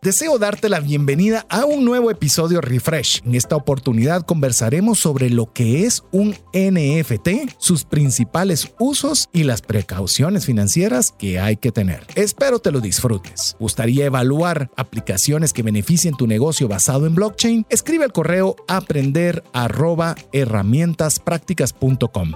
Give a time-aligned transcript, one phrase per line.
[0.00, 3.20] Deseo darte la bienvenida a un nuevo episodio Refresh.
[3.26, 9.60] En esta oportunidad conversaremos sobre lo que es un NFT, sus principales usos y las
[9.60, 12.06] precauciones financieras que hay que tener.
[12.14, 13.56] Espero te lo disfrutes.
[13.58, 17.66] ¿Gustaría evaluar aplicaciones que beneficien tu negocio basado en blockchain?
[17.68, 19.42] Escribe al correo aprender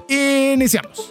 [0.09, 1.11] Iniciamos.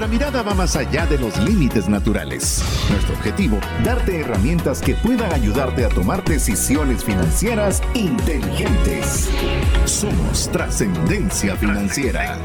[0.00, 2.64] Nuestra mirada va más allá de los límites naturales.
[2.88, 9.28] Nuestro objetivo, darte herramientas que puedan ayudarte a tomar decisiones financieras inteligentes.
[9.84, 12.38] Somos trascendencia financiera.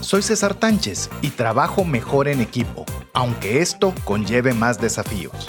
[0.00, 5.48] Soy César Tánchez y trabajo mejor en equipo, aunque esto conlleve más desafíos.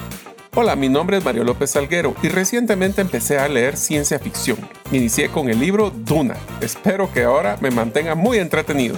[0.56, 4.60] Hola, mi nombre es Mario López Salguero y recientemente empecé a leer ciencia ficción.
[4.92, 6.36] Inicié con el libro Duna.
[6.62, 8.96] Espero que ahora me mantenga muy entretenido.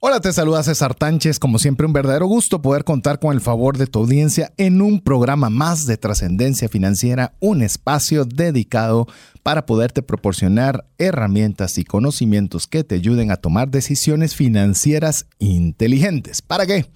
[0.00, 1.40] Hola, te saluda César Tánchez.
[1.40, 5.00] Como siempre, un verdadero gusto poder contar con el favor de tu audiencia en un
[5.00, 9.08] programa más de trascendencia financiera, un espacio dedicado
[9.42, 16.42] para poderte proporcionar herramientas y conocimientos que te ayuden a tomar decisiones financieras inteligentes.
[16.42, 16.86] ¿Para qué?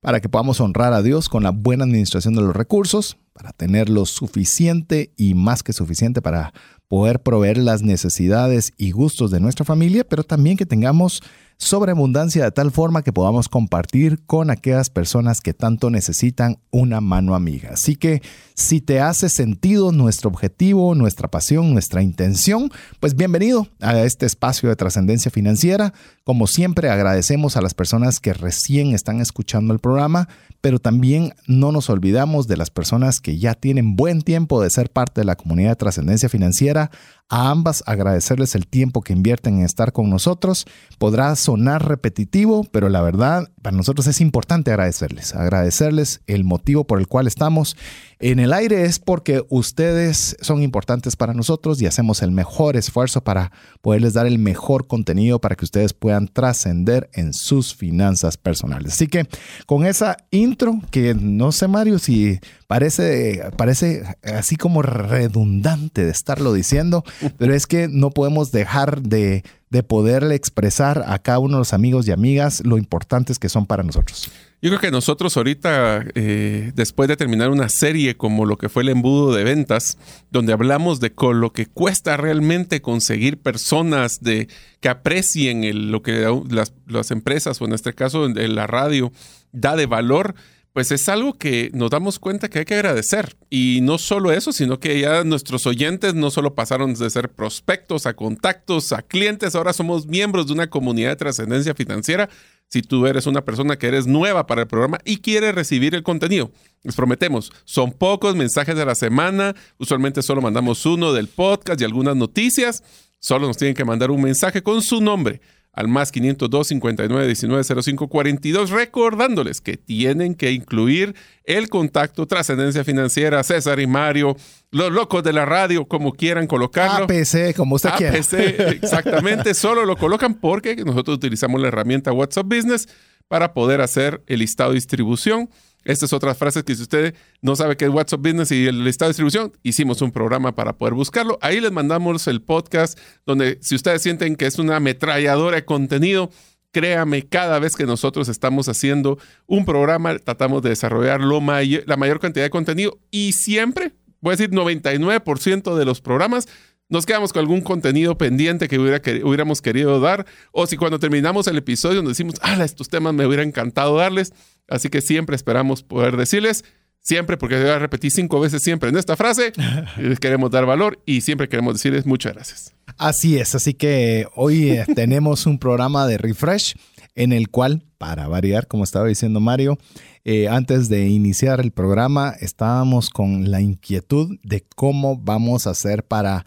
[0.00, 3.88] Para que podamos honrar a Dios con la buena administración de los recursos, para tener
[3.88, 6.54] lo suficiente y más que suficiente para
[6.86, 11.20] poder proveer las necesidades y gustos de nuestra familia, pero también que tengamos
[11.56, 17.34] sobreabundancia de tal forma que podamos compartir con aquellas personas que tanto necesitan una mano
[17.34, 17.70] amiga.
[17.72, 18.22] Así que
[18.54, 24.68] si te hace sentido nuestro objetivo, nuestra pasión, nuestra intención, pues bienvenido a este espacio
[24.68, 25.92] de trascendencia financiera.
[26.26, 30.26] Como siempre agradecemos a las personas que recién están escuchando el programa,
[30.62, 34.88] pero también no nos olvidamos de las personas que ya tienen buen tiempo de ser
[34.88, 36.90] parte de la comunidad de trascendencia financiera.
[37.28, 40.64] A ambas agradecerles el tiempo que invierten en estar con nosotros.
[40.96, 47.00] Podrá sonar repetitivo, pero la verdad para nosotros es importante agradecerles, agradecerles el motivo por
[47.00, 47.78] el cual estamos
[48.20, 53.24] en el aire es porque ustedes son importantes para nosotros y hacemos el mejor esfuerzo
[53.24, 58.92] para poderles dar el mejor contenido para que ustedes puedan trascender en sus finanzas personales.
[58.92, 59.26] Así que
[59.66, 66.52] con esa intro, que no sé Mario si parece, parece así como redundante de estarlo
[66.52, 67.02] diciendo,
[67.36, 71.72] pero es que no podemos dejar de, de poderle expresar a cada uno de los
[71.72, 74.30] amigos y amigas lo importantes que son para nosotros.
[74.64, 78.82] Yo creo que nosotros ahorita, eh, después de terminar una serie como lo que fue
[78.82, 79.98] el embudo de ventas,
[80.30, 84.48] donde hablamos de con lo que cuesta realmente conseguir personas de,
[84.80, 89.12] que aprecien lo que las, empresas, o en este caso la radio,
[89.52, 90.34] da de valor,
[90.74, 93.36] pues es algo que nos damos cuenta que hay que agradecer.
[93.48, 98.06] Y no solo eso, sino que ya nuestros oyentes no solo pasaron de ser prospectos
[98.06, 102.28] a contactos, a clientes, ahora somos miembros de una comunidad de trascendencia financiera.
[102.66, 106.02] Si tú eres una persona que eres nueva para el programa y quieres recibir el
[106.02, 106.50] contenido,
[106.82, 111.84] les prometemos, son pocos mensajes de la semana, usualmente solo mandamos uno del podcast y
[111.84, 112.82] algunas noticias,
[113.20, 115.40] solo nos tienen que mandar un mensaje con su nombre
[115.74, 121.14] al más 502 59 19 05 42, recordándoles que tienen que incluir
[121.44, 124.36] el contacto Trascendencia Financiera, César y Mario,
[124.70, 127.04] los locos de la radio, como quieran colocarlo.
[127.04, 128.18] APC, como usted quiera.
[128.18, 128.34] APC,
[128.82, 132.88] exactamente, solo lo colocan porque nosotros utilizamos la herramienta WhatsApp Business
[133.28, 135.48] para poder hacer el listado de distribución
[135.84, 138.84] esta es otra frase que si usted no sabe qué es WhatsApp Business y el
[138.84, 141.38] listado de distribución, hicimos un programa para poder buscarlo.
[141.40, 146.30] Ahí les mandamos el podcast donde si ustedes sienten que es una ametralladora de contenido,
[146.72, 152.44] créame, cada vez que nosotros estamos haciendo un programa, tratamos de desarrollar la mayor cantidad
[152.44, 156.48] de contenido y siempre, voy a decir 99% de los programas,
[156.88, 161.46] nos quedamos con algún contenido pendiente que, hubiera hubiéramos querido dar, o si cuando terminamos
[161.46, 164.32] el episodio nos decimos, ah, estos temas me hubiera encantado darles,
[164.68, 166.64] Así que siempre esperamos poder decirles,
[167.00, 169.52] siempre, porque voy a repetir cinco veces siempre en esta frase,
[169.98, 172.74] les queremos dar valor y siempre queremos decirles muchas gracias.
[172.96, 176.74] Así es, así que hoy eh, tenemos un programa de refresh
[177.14, 179.78] en el cual, para variar, como estaba diciendo Mario,
[180.24, 186.04] eh, antes de iniciar el programa estábamos con la inquietud de cómo vamos a hacer
[186.04, 186.44] para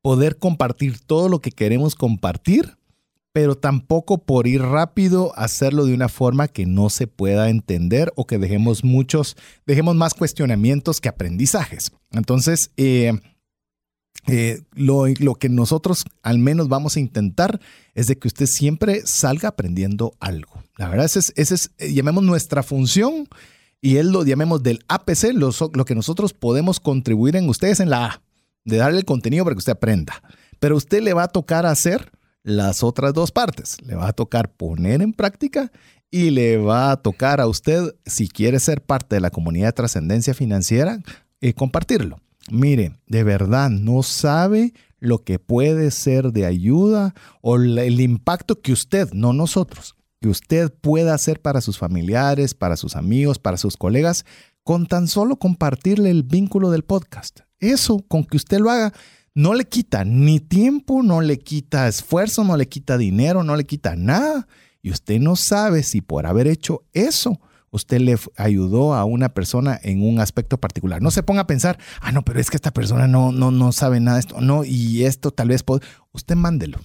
[0.00, 2.77] poder compartir todo lo que queremos compartir
[3.38, 8.26] pero tampoco por ir rápido hacerlo de una forma que no se pueda entender o
[8.26, 11.92] que dejemos muchos, dejemos más cuestionamientos que aprendizajes.
[12.10, 13.12] Entonces, eh,
[14.26, 15.04] eh, lo,
[15.36, 17.60] que nosotros al menos vamos a intentar
[17.94, 20.60] es de que usted siempre salga aprendiendo algo.
[20.76, 23.28] La verdad, esa es, ese es eh, llamemos nuestra función
[23.80, 27.90] y él lo llamemos del APC, lo, lo que nosotros podemos contribuir en ustedes en
[27.90, 28.22] la A
[28.64, 30.24] de darle el contenido para que usted aprenda.
[30.58, 32.10] Pero usted le va a tocar hacer
[32.42, 33.76] las otras dos partes.
[33.82, 35.70] Le va a tocar poner en práctica
[36.10, 39.72] y le va a tocar a usted, si quiere ser parte de la comunidad de
[39.72, 41.00] trascendencia financiera,
[41.40, 42.20] eh, compartirlo.
[42.50, 48.72] Mire, de verdad, no sabe lo que puede ser de ayuda o el impacto que
[48.72, 53.76] usted, no nosotros, que usted pueda hacer para sus familiares, para sus amigos, para sus
[53.76, 54.24] colegas,
[54.64, 57.40] con tan solo compartirle el vínculo del podcast.
[57.60, 58.92] Eso, con que usted lo haga,
[59.38, 63.64] no le quita ni tiempo, no le quita esfuerzo, no le quita dinero, no le
[63.64, 64.48] quita nada.
[64.82, 67.40] Y usted no sabe si por haber hecho eso,
[67.70, 71.02] usted le ayudó a una persona en un aspecto particular.
[71.02, 73.70] No se ponga a pensar, ah, no, pero es que esta persona no, no, no
[73.70, 74.40] sabe nada de esto.
[74.40, 75.64] No, y esto tal vez.
[76.10, 76.80] Usted mándelo,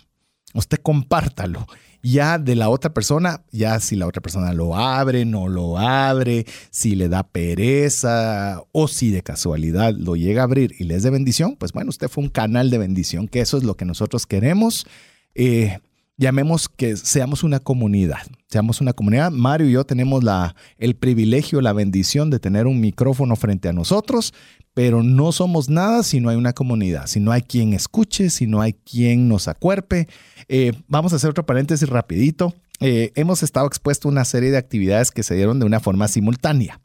[0.54, 1.66] usted compártalo
[2.04, 6.46] ya de la otra persona, ya si la otra persona lo abre, no lo abre,
[6.70, 11.04] si le da pereza o si de casualidad lo llega a abrir y le es
[11.04, 13.86] de bendición, pues bueno, usted fue un canal de bendición, que eso es lo que
[13.86, 14.86] nosotros queremos.
[15.34, 15.80] Eh,
[16.18, 19.32] llamemos que seamos una comunidad, seamos una comunidad.
[19.32, 23.74] Mario y yo tenemos la, el privilegio, la bendición de tener un micrófono frente a
[23.74, 24.34] nosotros,
[24.74, 28.48] pero no somos nada si no hay una comunidad, si no hay quien escuche, si
[28.48, 30.08] no hay quien nos acuerpe.
[30.48, 32.54] Eh, vamos a hacer otro paréntesis rapidito.
[32.80, 36.08] Eh, hemos estado expuestos a una serie de actividades que se dieron de una forma
[36.08, 36.82] simultánea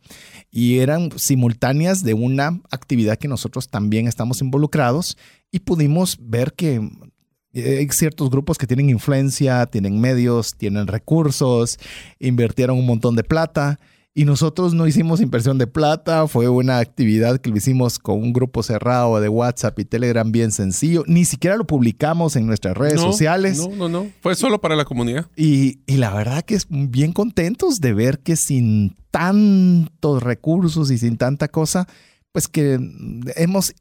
[0.51, 5.17] y eran simultáneas de una actividad que nosotros también estamos involucrados
[5.51, 6.89] y pudimos ver que
[7.55, 11.79] hay ciertos grupos que tienen influencia, tienen medios, tienen recursos,
[12.19, 13.79] invirtieron un montón de plata
[14.19, 18.33] y nosotros no hicimos inversión de plata, fue una actividad que lo hicimos con un
[18.33, 21.05] grupo cerrado de WhatsApp y Telegram bien sencillo.
[21.07, 23.59] Ni siquiera lo publicamos en nuestras redes sociales.
[23.59, 24.11] No, no, no.
[24.21, 25.27] Fue solo para la comunidad.
[25.37, 30.99] Y, y la verdad que es bien contentos de ver que sin tantos recursos y
[30.99, 31.87] sin tanta cosa,
[32.33, 32.77] pues que
[33.37, 33.73] hemos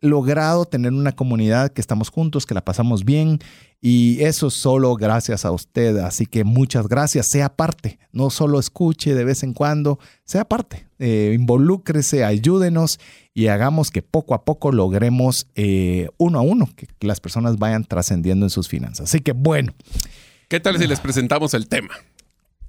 [0.00, 3.38] logrado tener una comunidad que estamos juntos, que la pasamos bien
[3.80, 5.96] y eso solo gracias a usted.
[5.98, 10.86] Así que muchas gracias, sea parte, no solo escuche de vez en cuando, sea parte,
[10.98, 12.98] eh, involúcrese, ayúdenos
[13.34, 17.84] y hagamos que poco a poco logremos eh, uno a uno que las personas vayan
[17.84, 19.08] trascendiendo en sus finanzas.
[19.08, 19.74] Así que bueno.
[20.48, 21.94] ¿Qué tal si les presentamos el tema?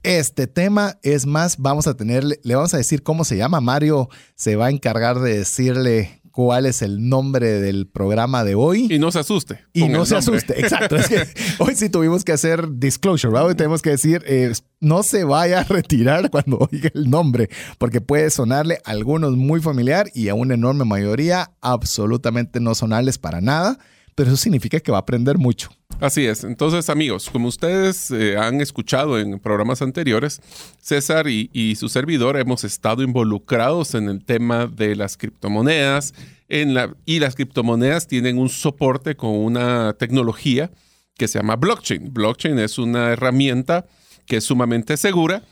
[0.03, 3.59] Este tema es más, vamos a tenerle, le vamos a decir cómo se llama.
[3.59, 8.93] Mario se va a encargar de decirle cuál es el nombre del programa de hoy.
[8.93, 9.65] Y no se asuste.
[9.73, 10.95] Y no se asuste, exacto.
[10.95, 13.47] Es que hoy sí tuvimos que hacer disclosure, ¿verdad?
[13.47, 17.49] Hoy tenemos que decir, eh, no se vaya a retirar cuando oiga el nombre,
[17.79, 23.17] porque puede sonarle a algunos muy familiar y a una enorme mayoría absolutamente no sonarles
[23.17, 23.79] para nada,
[24.17, 25.69] pero eso significa que va a aprender mucho.
[25.99, 26.43] Así es.
[26.43, 30.41] Entonces, amigos, como ustedes eh, han escuchado en programas anteriores,
[30.81, 36.15] César y, su servidor hemos estado involucrados en el tema de las criptomonedas
[36.49, 40.71] en la, y las criptomonedas tienen un soporte con una tecnología
[41.13, 42.11] que se llama blockchain.
[42.11, 43.85] Blockchain es una herramienta
[44.25, 45.43] que es sumamente segura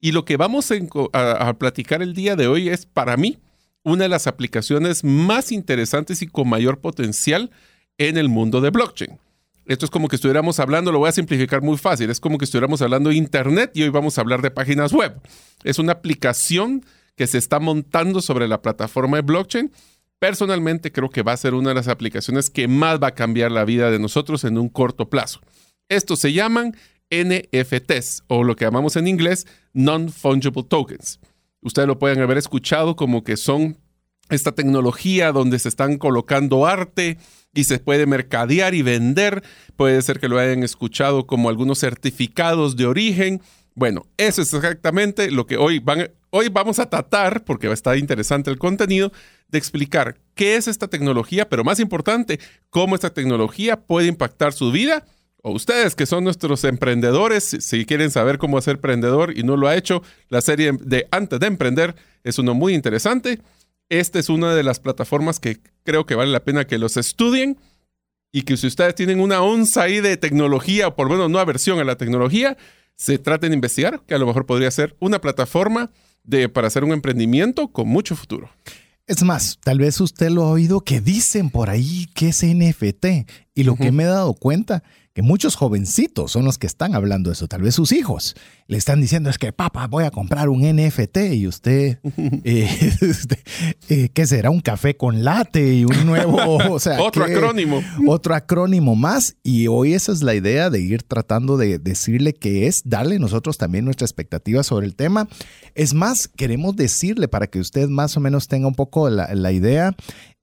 [0.00, 3.40] y lo que vamos a, a platicar el día de hoy es para mí
[3.82, 7.50] una de las aplicaciones más interesantes y con mayor potencial
[7.98, 9.18] en el mundo de blockchain.
[9.66, 12.44] Esto es como que estuviéramos hablando, lo voy a simplificar muy fácil, es como que
[12.44, 15.20] estuviéramos hablando de Internet y hoy vamos a hablar de páginas web.
[15.62, 16.84] Es una aplicación
[17.16, 19.70] que se está montando sobre la plataforma de blockchain.
[20.18, 23.52] Personalmente creo que va a ser una de las aplicaciones que más va a cambiar
[23.52, 25.40] la vida de nosotros en un corto plazo.
[25.88, 26.74] Estos se llaman
[27.10, 31.20] NFTs o lo que llamamos en inglés Non-Fungible Tokens.
[31.60, 33.78] Ustedes lo pueden haber escuchado como que son
[34.30, 37.18] esta tecnología donde se están colocando arte,
[37.54, 39.42] y se puede mercadear y vender.
[39.76, 43.40] Puede ser que lo hayan escuchado como algunos certificados de origen.
[43.74, 45.82] Bueno, eso es exactamente lo que hoy,
[46.30, 49.12] hoy vamos a tratar, porque va a estar interesante el contenido,
[49.48, 52.40] de explicar qué es esta tecnología, pero más importante,
[52.70, 55.04] cómo esta tecnología puede impactar su vida.
[55.44, 59.66] O ustedes que son nuestros emprendedores, si quieren saber cómo ser emprendedor y no lo
[59.66, 63.40] ha hecho, la serie de Antes de Emprender es uno muy interesante.
[63.92, 67.58] Esta es una de las plataformas que creo que vale la pena que los estudien
[68.32, 71.44] y que si ustedes tienen una onza ahí de tecnología, o por lo menos una
[71.44, 72.56] versión a la tecnología,
[72.96, 75.90] se traten de investigar, que a lo mejor podría ser una plataforma
[76.24, 78.48] de, para hacer un emprendimiento con mucho futuro.
[79.06, 83.28] Es más, tal vez usted lo ha oído que dicen por ahí que es NFT.
[83.54, 87.30] Y lo que me he dado cuenta que muchos jovencitos son los que están hablando
[87.30, 88.34] de eso, tal vez sus hijos
[88.72, 91.98] le están diciendo es que papá voy a comprar un NFT y usted,
[92.44, 92.68] eh,
[93.00, 93.38] este,
[93.90, 94.50] eh, ¿qué será?
[94.50, 97.82] Un café con latte y un nuevo, o sea, otro acrónimo.
[98.06, 102.66] Otro acrónimo más y hoy esa es la idea de ir tratando de decirle que
[102.66, 105.28] es darle nosotros también nuestra expectativa sobre el tema.
[105.74, 109.52] Es más, queremos decirle para que usted más o menos tenga un poco la, la
[109.52, 109.94] idea,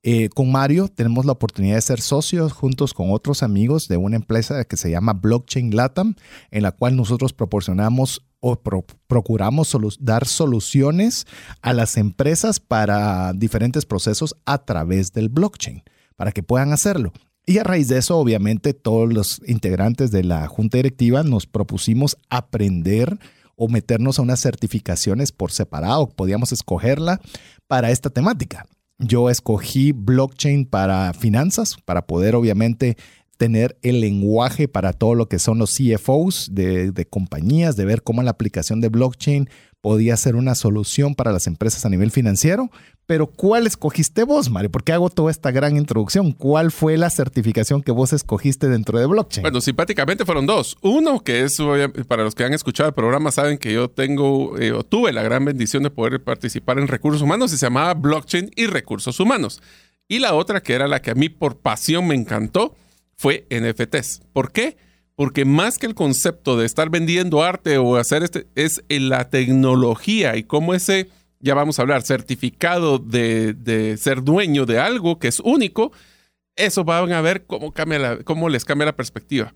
[0.02, 4.16] Eh, con Mario tenemos la oportunidad de ser socios juntos con otros amigos de una
[4.16, 6.14] empresa que se llama Blockchain Latam,
[6.50, 8.58] en la cual nosotros proporcionamos o
[9.06, 11.26] procuramos dar soluciones
[11.60, 15.82] a las empresas para diferentes procesos a través del blockchain,
[16.16, 17.12] para que puedan hacerlo.
[17.44, 22.16] Y a raíz de eso, obviamente, todos los integrantes de la junta directiva nos propusimos
[22.30, 23.18] aprender
[23.56, 26.08] o meternos a unas certificaciones por separado.
[26.08, 27.20] Podíamos escogerla
[27.66, 28.64] para esta temática.
[29.00, 32.96] Yo escogí blockchain para finanzas, para poder obviamente
[33.38, 38.02] tener el lenguaje para todo lo que son los CFOs de, de, compañías, de ver
[38.02, 39.48] cómo la aplicación de blockchain
[39.80, 42.70] podía ser una solución para las empresas a nivel financiero.
[43.06, 44.70] Pero ¿cuál escogiste vos, Mario?
[44.70, 46.32] ¿Por qué hago toda esta gran introducción?
[46.32, 49.42] ¿Cuál fue la certificación que vos escogiste dentro de blockchain?
[49.42, 50.76] Bueno, simpáticamente fueron dos.
[50.82, 51.58] Uno, que es,
[52.06, 55.22] para los que han escuchado el programa, saben que yo tengo eh, o tuve la
[55.22, 59.60] gran bendición de poder participar en recursos humanos y se llamaba blockchain y recursos humanos.
[60.06, 62.76] Y la otra, que era la que a mí por pasión me encantó,
[63.16, 64.22] fue NFTs.
[64.32, 64.76] ¿Por qué?
[65.20, 70.34] Porque más que el concepto de estar vendiendo arte o hacer este, es la tecnología
[70.38, 71.10] y cómo ese,
[71.40, 75.92] ya vamos a hablar, certificado de, ser dueño de algo que es único,
[76.56, 79.52] eso van a ver cómo, cambia cómo les cambia la perspectiva.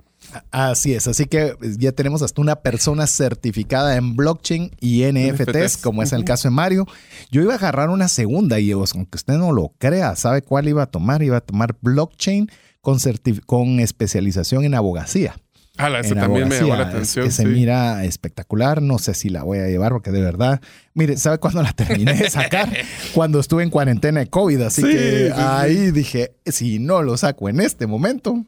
[0.51, 6.03] Así es, así que ya tenemos hasta una persona certificada en blockchain y NFTs, como
[6.03, 6.87] es el caso de Mario.
[7.31, 10.83] Yo iba a agarrar una segunda y aunque usted no lo crea, ¿sabe cuál iba
[10.83, 11.23] a tomar?
[11.23, 12.51] Iba a tomar blockchain
[12.83, 12.99] con,
[13.47, 15.37] con especialización en abogacía.
[15.77, 17.33] Ah, esa también me llamó la atención.
[17.33, 18.81] se mira espectacular.
[18.81, 20.61] No sé si la voy a llevar porque de verdad.
[20.95, 22.73] Mire, ¿sabe cuándo la terminé de sacar?
[23.13, 24.61] cuando estuve en cuarentena de COVID.
[24.63, 28.45] Así que ahí dije, si no lo saco en este momento,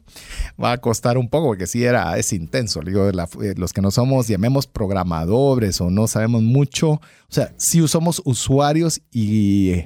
[0.61, 2.79] va a costar un poco porque sí era, es intenso.
[2.79, 6.91] Digo, eh, los que no somos, llamemos programadores o no sabemos mucho.
[6.91, 9.83] O sea, sí somos usuarios y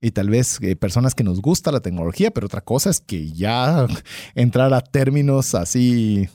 [0.00, 3.32] y tal vez eh, personas que nos gusta la tecnología, pero otra cosa es que
[3.32, 3.86] ya
[4.34, 6.28] entrar a términos así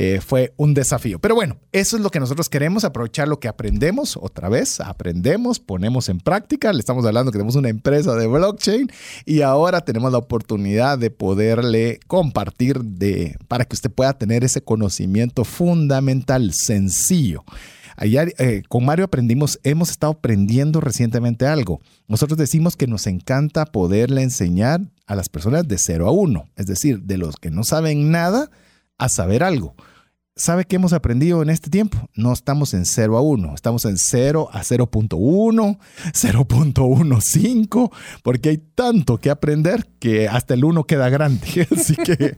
[0.00, 1.18] eh, fue un desafío.
[1.18, 5.58] Pero bueno, eso es lo que nosotros queremos, aprovechar lo que aprendemos otra vez, aprendemos,
[5.58, 6.72] ponemos en práctica.
[6.72, 8.92] Le estamos hablando que tenemos una empresa de blockchain
[9.26, 14.62] y ahora tenemos la oportunidad de poderle compartir de, para que usted pueda tener ese
[14.62, 17.42] conocimiento fundamental, sencillo.
[17.96, 21.80] Ayer eh, con Mario aprendimos, hemos estado aprendiendo recientemente algo.
[22.06, 26.66] Nosotros decimos que nos encanta poderle enseñar a las personas de 0 a 1, es
[26.66, 28.48] decir, de los que no saben nada
[28.98, 29.74] a saber algo.
[30.38, 31.98] ¿Sabe qué hemos aprendido en este tiempo?
[32.14, 35.78] No estamos en 0 a 1, estamos en 0 a 0.1,
[36.12, 37.90] 0.15,
[38.22, 41.66] porque hay tanto que aprender que hasta el 1 queda grande.
[41.76, 42.36] Así que,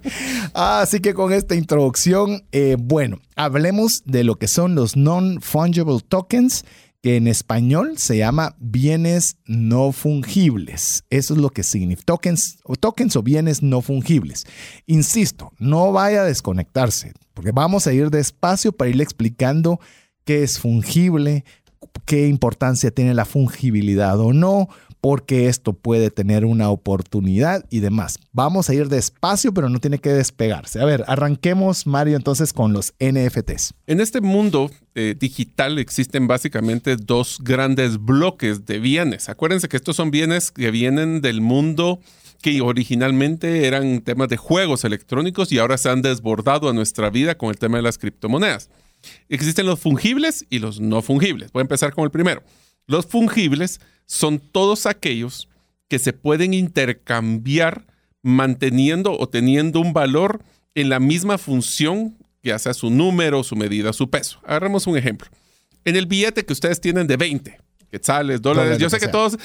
[0.54, 6.64] así que con esta introducción, eh, bueno, hablemos de lo que son los non-fungible tokens
[7.02, 11.04] que en español se llama bienes no fungibles.
[11.08, 14.46] Eso es lo que significa tokens o tokens o bienes no fungibles.
[14.86, 19.80] Insisto, no vaya a desconectarse, porque vamos a ir despacio para irle explicando
[20.24, 21.44] qué es fungible,
[22.04, 24.68] qué importancia tiene la fungibilidad o no,
[25.00, 28.18] porque esto puede tener una oportunidad y demás.
[28.32, 30.80] Vamos a ir despacio, pero no tiene que despegarse.
[30.80, 33.74] A ver, arranquemos, Mario, entonces con los NFTs.
[33.86, 39.28] En este mundo eh, digital existen básicamente dos grandes bloques de bienes.
[39.28, 42.00] Acuérdense que estos son bienes que vienen del mundo
[42.42, 47.36] que originalmente eran temas de juegos electrónicos y ahora se han desbordado a nuestra vida
[47.36, 48.70] con el tema de las criptomonedas.
[49.28, 51.52] Existen los fungibles y los no fungibles.
[51.52, 52.42] Voy a empezar con el primero.
[52.86, 53.80] Los fungibles
[54.10, 55.48] son todos aquellos
[55.86, 57.86] que se pueden intercambiar
[58.22, 60.42] manteniendo o teniendo un valor
[60.74, 64.40] en la misma función, ya sea su número, su medida, su peso.
[64.42, 65.30] Agarremos un ejemplo.
[65.84, 67.60] En el billete que ustedes tienen de 20,
[67.90, 68.78] quetzales, dólares.
[68.78, 69.36] Yo sé que todos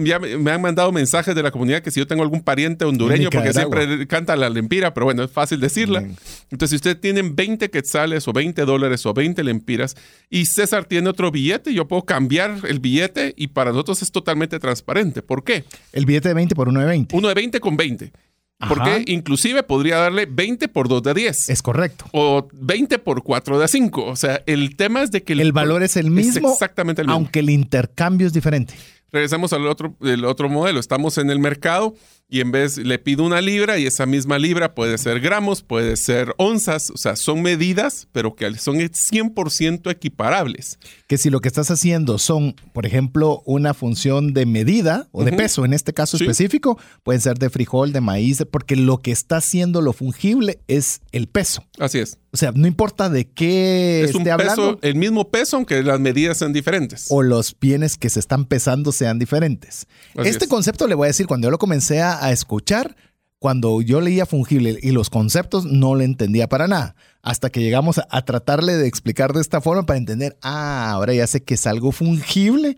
[0.00, 3.30] ya me han mandado mensajes de la comunidad que si yo tengo algún pariente hondureño,
[3.30, 6.04] porque siempre canta la lempira, pero bueno, es fácil decirla.
[6.50, 9.96] Entonces, si ustedes tienen 20 quetzales o 20 dólares o 20 lempiras
[10.30, 14.58] y César tiene otro billete, yo puedo cambiar el billete y para nosotros es totalmente
[14.58, 15.22] transparente.
[15.22, 15.64] ¿Por qué?
[15.92, 17.16] El billete de 20 por uno de 20.
[17.16, 18.12] Uno de 20 con 20.
[18.58, 21.50] Porque inclusive podría darle 20 por 2 de 10.
[21.50, 22.06] Es correcto.
[22.12, 24.04] O 20 por 4 de 5.
[24.04, 25.34] O sea, el tema es de que...
[25.34, 26.52] El, valor es el mismo.
[26.52, 27.16] exactamente el mismo.
[27.16, 28.74] Aunque el intercambio es diferente.
[29.16, 30.78] Regresamos al otro, el otro modelo.
[30.78, 31.94] Estamos en el mercado
[32.28, 35.96] y en vez le pido una libra y esa misma libra puede ser gramos, puede
[35.96, 40.78] ser onzas, o sea, son medidas, pero que son 100% equiparables.
[41.06, 45.32] Que si lo que estás haciendo son, por ejemplo, una función de medida o de
[45.32, 49.38] peso, en este caso específico, pueden ser de frijol, de maíz, porque lo que está
[49.38, 51.64] haciendo lo fungible es el peso.
[51.78, 52.18] Así es.
[52.32, 56.36] O sea, no importa de qué es un peso, el mismo peso, aunque las medidas
[56.36, 57.06] sean diferentes.
[57.08, 59.86] O los bienes que se están pesando sean diferentes.
[60.16, 62.96] este concepto le voy a decir, cuando yo lo comencé a escuchar,
[63.38, 67.98] cuando yo leía fungible y los conceptos no le entendía para nada, hasta que llegamos
[67.98, 71.66] a, tratarle de explicar de esta forma para entender, ah, ahora ya sé que es
[71.66, 72.76] algo fungible,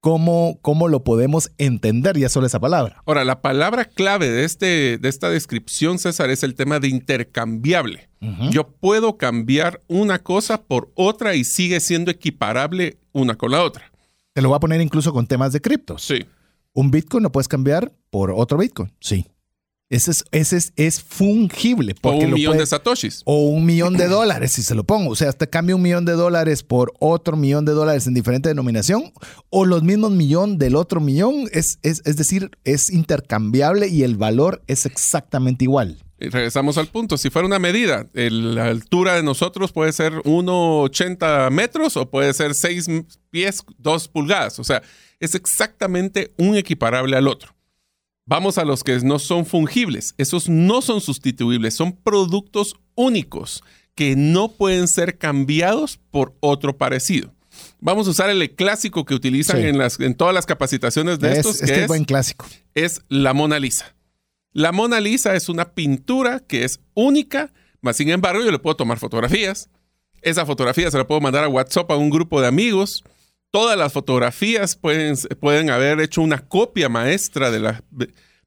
[0.00, 3.02] ¿cómo, cómo lo podemos entender ya solo esa palabra?
[3.06, 8.08] Ahora, la palabra clave de, este, de esta descripción, César, es el tema de intercambiable.
[8.50, 13.92] Yo puedo cambiar una cosa por otra y sigue siendo equiparable una con la otra.
[14.38, 16.00] Te lo voy a poner incluso con temas de criptos.
[16.00, 16.24] Sí.
[16.72, 18.92] Un Bitcoin lo puedes cambiar por otro Bitcoin.
[19.00, 19.26] Sí.
[19.90, 21.96] Ese es, ese es, fungible.
[22.02, 23.22] o un millón de satoshis.
[23.24, 25.10] O un millón de dólares, si se lo pongo.
[25.10, 28.48] O sea, te cambia un millón de dólares por otro millón de dólares en diferente
[28.48, 29.12] denominación,
[29.50, 31.48] o los mismos millón del otro millón.
[31.50, 35.98] Es, es, es decir, es intercambiable y el valor es exactamente igual.
[36.18, 37.16] Regresamos al punto.
[37.16, 42.54] Si fuera una medida, la altura de nosotros puede ser 1,80 metros o puede ser
[42.54, 42.88] 6
[43.30, 44.58] pies, 2 pulgadas.
[44.58, 44.82] O sea,
[45.20, 47.54] es exactamente un equiparable al otro.
[48.26, 50.14] Vamos a los que no son fungibles.
[50.18, 53.62] Esos no son sustituibles, son productos únicos
[53.94, 57.32] que no pueden ser cambiados por otro parecido.
[57.80, 61.60] Vamos a usar el clásico que utilizan en, las, en todas las capacitaciones de estos,
[61.60, 62.46] que es, buen clásico.
[62.74, 63.94] Es la Mona Lisa.
[64.58, 68.74] La Mona Lisa es una pintura que es única, mas sin embargo yo le puedo
[68.74, 69.70] tomar fotografías.
[70.20, 73.04] Esa fotografía se la puedo mandar a WhatsApp a un grupo de amigos
[73.50, 77.84] todas las fotografías pueden, pueden haber hecho una copia maestra de la...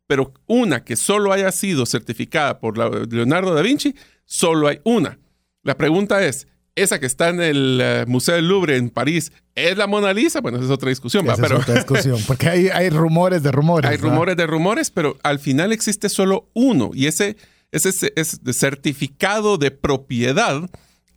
[0.05, 5.17] Pero una que solo haya sido certificada por Leonardo da Vinci, solo hay una.
[5.63, 9.77] La pregunta es, esa que está en el eh, Museo del Louvre en París, ¿es
[9.77, 10.41] la Mona Lisa?
[10.41, 11.29] Bueno, esa es otra discusión.
[11.29, 13.89] Esa es otra discusión, porque hay, hay, rumores de rumores.
[13.89, 17.35] Hay rumores de rumores, pero al final existe solo uno y ese,
[17.71, 20.69] ese, ese certificado de propiedad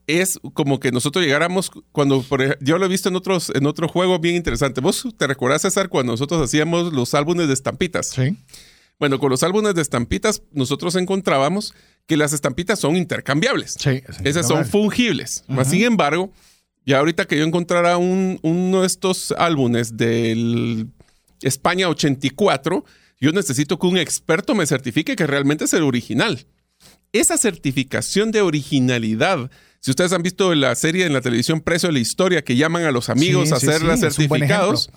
[0.06, 3.88] es como que nosotros llegáramos cuando, por yo lo he visto en otros, en otro
[3.88, 4.80] juego bien interesante.
[4.80, 8.08] ¿Vos te recordás, César, cuando nosotros hacíamos los álbumes de estampitas?
[8.10, 8.36] Sí.
[8.98, 11.74] Bueno, con los álbumes de estampitas, nosotros encontrábamos
[12.06, 13.76] que las estampitas son intercambiables.
[13.78, 14.02] Sí.
[14.24, 15.44] Esas son fungibles.
[15.64, 16.32] Sin embargo,
[16.84, 20.88] ya ahorita que yo encontrara un, uno de estos álbumes del
[21.40, 22.84] España 84,
[23.20, 26.46] yo necesito que un experto me certifique que realmente es el original.
[27.12, 29.50] Esa certificación de originalidad
[29.84, 32.84] si ustedes han visto la serie en la televisión Precio de la Historia que llaman
[32.84, 34.90] a los amigos a hacer los certificados,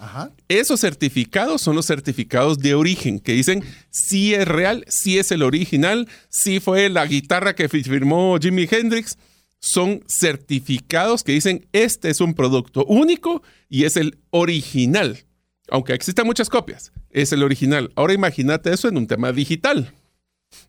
[0.48, 5.44] esos certificados son los certificados de origen que dicen si es real, si es el
[5.44, 9.18] original, si fue la guitarra que firmó Jimi Hendrix.
[9.60, 15.26] Son certificados que dicen este es un producto único y es el original.
[15.70, 17.92] Aunque existan muchas copias, es el original.
[17.98, 19.94] Ahora imagínate eso en un tema digital.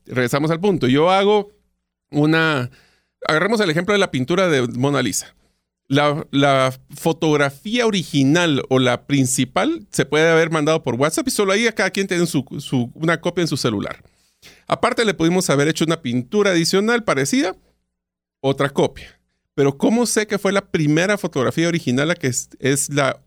[0.07, 0.89] Regresamos al punto.
[0.89, 1.53] Yo hago
[2.11, 2.69] una
[3.27, 5.35] agarremos el ejemplo de la pintura de Mona Lisa.
[5.89, 11.67] La, fotografía original o la principal se puede haber mandado por WhatsApp y solo ahí
[11.75, 12.25] cada quien tiene
[12.95, 14.03] una copia en su celular.
[14.67, 17.57] Aparte le pudimos haber hecho una pintura adicional parecida,
[18.41, 19.19] otra copia.
[19.55, 23.23] Pero ¿cómo sé que fue la primera fotografía original la que es, es la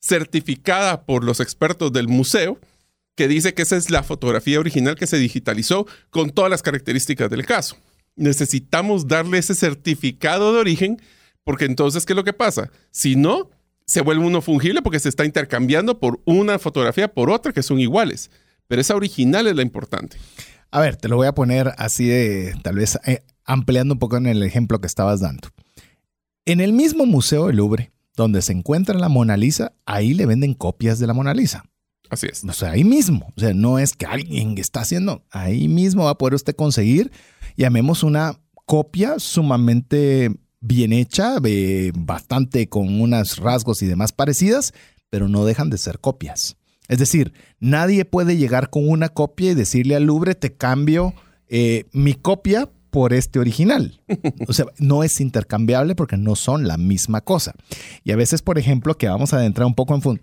[0.00, 2.58] certificada por los expertos del museo?
[3.14, 7.28] que dice que esa es la fotografía original que se digitalizó con todas las características
[7.28, 7.76] del caso
[8.18, 11.00] necesitamos darle ese certificado de origen,
[11.44, 12.70] porque entonces, ¿qué es lo que pasa?
[12.90, 13.50] Si no,
[13.86, 17.80] se vuelve uno fungible porque se está intercambiando por una fotografía por otra que son
[17.80, 18.30] iguales.
[18.66, 20.18] Pero esa original es la importante.
[20.70, 24.18] A ver, te lo voy a poner así de, tal vez eh, ampliando un poco
[24.18, 25.48] en el ejemplo que estabas dando.
[26.44, 30.52] En el mismo Museo del Louvre, donde se encuentra la Mona Lisa, ahí le venden
[30.52, 31.64] copias de la Mona Lisa.
[32.10, 32.44] Así es.
[32.44, 33.32] O sea, ahí mismo.
[33.36, 37.10] O sea, no es que alguien está haciendo, ahí mismo va a poder usted conseguir
[37.58, 41.36] llamemos una copia sumamente bien hecha,
[41.94, 44.72] bastante con unos rasgos y demás parecidas,
[45.10, 46.56] pero no dejan de ser copias.
[46.88, 51.14] Es decir, nadie puede llegar con una copia y decirle al Louvre, te cambio
[51.48, 54.00] eh, mi copia por este original.
[54.46, 57.54] O sea, no es intercambiable porque no son la misma cosa.
[58.04, 60.20] Y a veces, por ejemplo, que vamos a adentrar un poco en,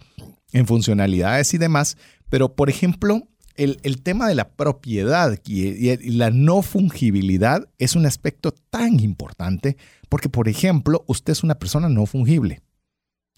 [0.53, 1.97] en funcionalidades y demás,
[2.29, 8.51] pero por ejemplo, el, tema de la propiedad y, la no fungibilidad es un aspecto
[8.51, 9.77] tan importante
[10.09, 12.61] porque, por ejemplo, usted es una persona no fungible.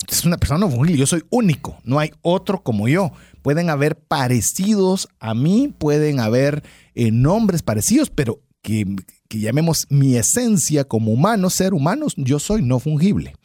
[0.08, 3.12] Es una persona no fungible, yo soy único, no hay otro como yo.
[3.42, 8.86] Pueden haber parecidos a mí, pueden haber eh, nombres parecidos, pero que,
[9.28, 13.36] que llamemos mi esencia como humano, ser humanos, yo soy no fungible.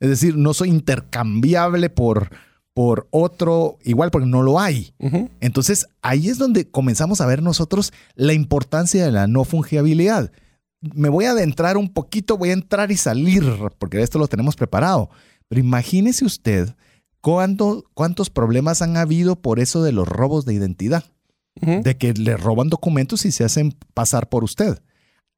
[0.00, 2.30] Es decir, no soy intercambiable por,
[2.74, 4.94] por otro igual porque no lo hay.
[5.40, 10.32] Entonces ahí es donde comenzamos a ver nosotros la importancia de la no fungibilidad.
[10.80, 13.44] Me voy a adentrar un poquito, voy a entrar y salir
[13.78, 15.10] porque esto lo tenemos preparado.
[15.48, 16.74] Pero imagínese usted
[17.22, 21.04] ¿cuántos problemas han habido por eso de los robos de identidad?
[21.60, 24.82] De que le roban documentos y se hacen pasar por usted.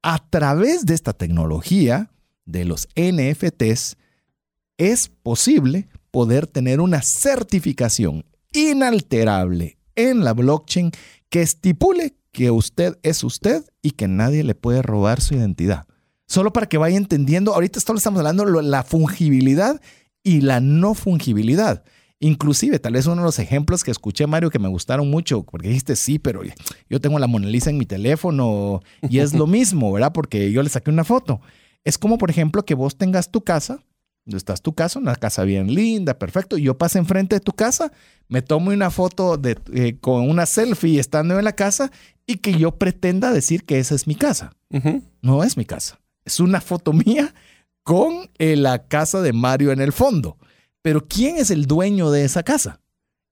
[0.02, 2.10] A través de esta tecnología
[2.46, 3.96] de los NFTs,
[4.78, 10.92] es posible poder tener una certificación inalterable en la blockchain
[11.28, 15.88] que estipule que usted es usted y que nadie le puede robar su identidad.
[16.28, 19.80] Solo para que vaya entendiendo, ahorita estamos hablando de la fungibilidad
[20.22, 21.82] y la no fungibilidad.
[22.20, 25.66] Inclusive, tal vez uno de los ejemplos que escuché, Mario, que me gustaron mucho, porque
[25.66, 26.42] dijiste, sí, pero
[26.88, 30.12] yo tengo la Mona Lisa en mi teléfono y es lo mismo, ¿verdad?
[30.12, 31.40] Porque yo le saqué una foto.
[31.82, 33.80] Es como, por ejemplo, que vos tengas tu casa,
[34.26, 37.92] estás tu casa, una casa bien linda, perfecto, y yo paso enfrente de tu casa,
[38.28, 41.90] me tomo una foto de, eh, con una selfie estando en la casa
[42.26, 44.52] y que yo pretenda decir que esa es mi casa.
[45.22, 46.00] No es mi casa.
[46.24, 47.32] Es una foto mía
[47.84, 50.38] con eh, la casa de Mario en el fondo.
[50.82, 52.80] Pero ¿quién es el dueño de esa casa?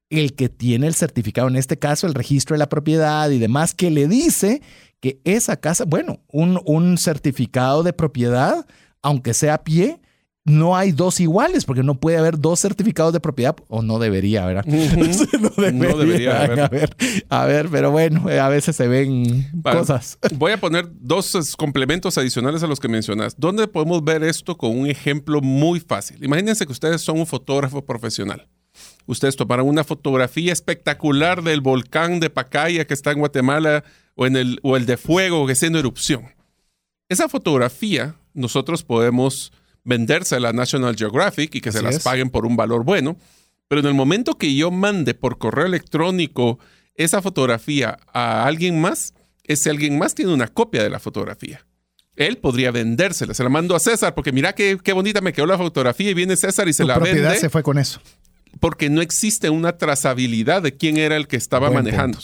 [0.08, 3.74] El que tiene el certificado, en este caso el registro de la propiedad y demás,
[3.74, 4.62] que le dice
[5.00, 8.66] que esa casa, bueno, un, un certificado de propiedad,
[9.00, 10.00] aunque sea a pie,
[10.44, 14.44] no hay dos iguales, porque no puede haber dos certificados de propiedad, o no debería,
[14.44, 14.64] ¿verdad?
[14.66, 16.96] no, debería, haber.
[17.28, 20.18] A ver, pero bueno, a veces se ven cosas.
[20.34, 23.34] Voy a poner dos complementos adicionales a los que mencionas.
[23.38, 26.22] ¿Dónde podemos ver esto con un ejemplo muy fácil?
[26.24, 28.48] Imagínense que ustedes son un fotógrafo profesional.
[29.06, 34.36] Ustedes tomaron una fotografía espectacular del volcán de Pacaya que está en Guatemala o, en
[34.36, 36.24] el, o el de fuego que está en erupción.
[37.08, 39.52] Esa fotografía nosotros podemos
[39.84, 43.16] venderse a la National Geographic y que se las paguen por un valor bueno.
[43.68, 46.58] Pero en el momento que yo mande por correo electrónico
[46.94, 49.14] esa fotografía a alguien más,
[49.44, 51.64] ese alguien más tiene una copia de la fotografía.
[52.16, 53.32] Él podría vendérsela.
[53.32, 56.14] Se la mando a César porque mira qué, qué bonita me quedó la fotografía y
[56.14, 58.00] viene César y se la propiedad se fue con eso.
[58.60, 62.18] Porque no existe una trazabilidad de quién era el que estaba manejando.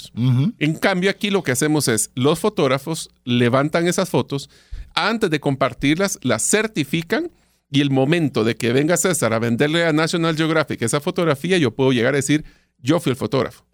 [0.59, 4.51] En cambio, aquí lo que hacemos es, los fotógrafos levantan esas fotos,
[4.95, 7.31] antes de compartirlas, las certifican
[7.71, 11.75] y el momento de que venga César a venderle a National Geographic esa fotografía, yo
[11.75, 12.45] puedo llegar a decir,
[12.79, 13.65] yo fui el fotógrafo.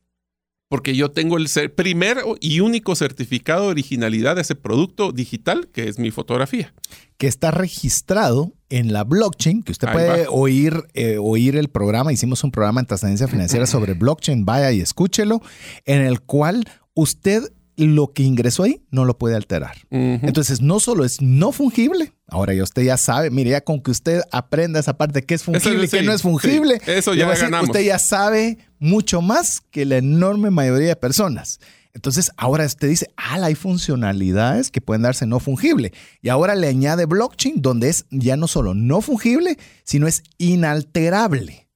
[0.69, 5.89] Porque yo tengo el primer y único certificado de originalidad de ese producto digital, que
[5.89, 6.75] es mi fotografía.
[7.17, 12.13] Que está registrado en la blockchain, que usted puede oír, eh, oír el programa.
[12.13, 15.43] Hicimos un programa en trascendencia financiera sobre blockchain, vaya y escúchelo,
[15.85, 19.77] en el cual usted lo que ingresó ahí no lo puede alterar.
[19.91, 23.91] Entonces, no solo es no fungible, ahora ya usted ya sabe, mire, ya con que
[23.91, 27.71] usted aprenda esa parte que es fungible y que no es fungible, eso ya ganamos.
[27.71, 31.59] usted ya sabe mucho más que la enorme mayoría de personas.
[31.95, 35.93] Entonces, ahora usted dice, ah, hay funcionalidades que pueden darse no fungible.
[36.23, 41.69] Y ahora le añade blockchain, donde es ya no solo no fungible, sino es inalterable.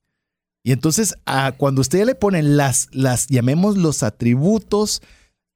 [0.65, 5.03] Y entonces, ah, cuando usted le pone las, las, llamemos los atributos,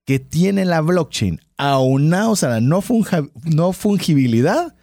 [0.05, 2.83] que tiene la blockchain aunados a la no,
[3.45, 4.75] no fungibilidad,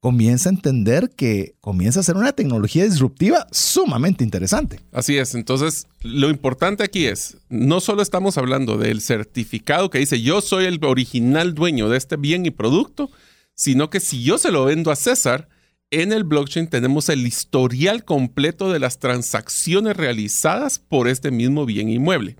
[0.00, 4.80] comienza a entender que comienza a ser una tecnología disruptiva sumamente interesante.
[4.92, 10.20] Así es, entonces lo importante aquí es, no solo estamos hablando del certificado que dice
[10.20, 13.10] yo soy el original dueño de este bien y producto,
[13.54, 15.48] sino que si yo se lo vendo a César,
[15.90, 21.88] en el blockchain tenemos el historial completo de las transacciones realizadas por este mismo bien
[21.88, 22.36] inmueble.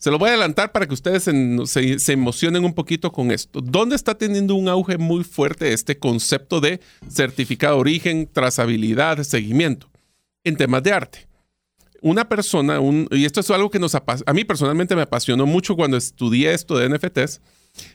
[0.00, 3.60] Se lo voy a adelantar para que ustedes se, emocionen un poquito con esto.
[3.60, 9.90] ¿Dónde está teniendo un auge muy fuerte este concepto de certificado de origen, trazabilidad, seguimiento?
[10.42, 11.28] En temas de arte.
[12.00, 15.98] Una persona, y esto es algo que nos a mí personalmente me apasionó mucho cuando
[15.98, 17.42] estudié esto de NFTs,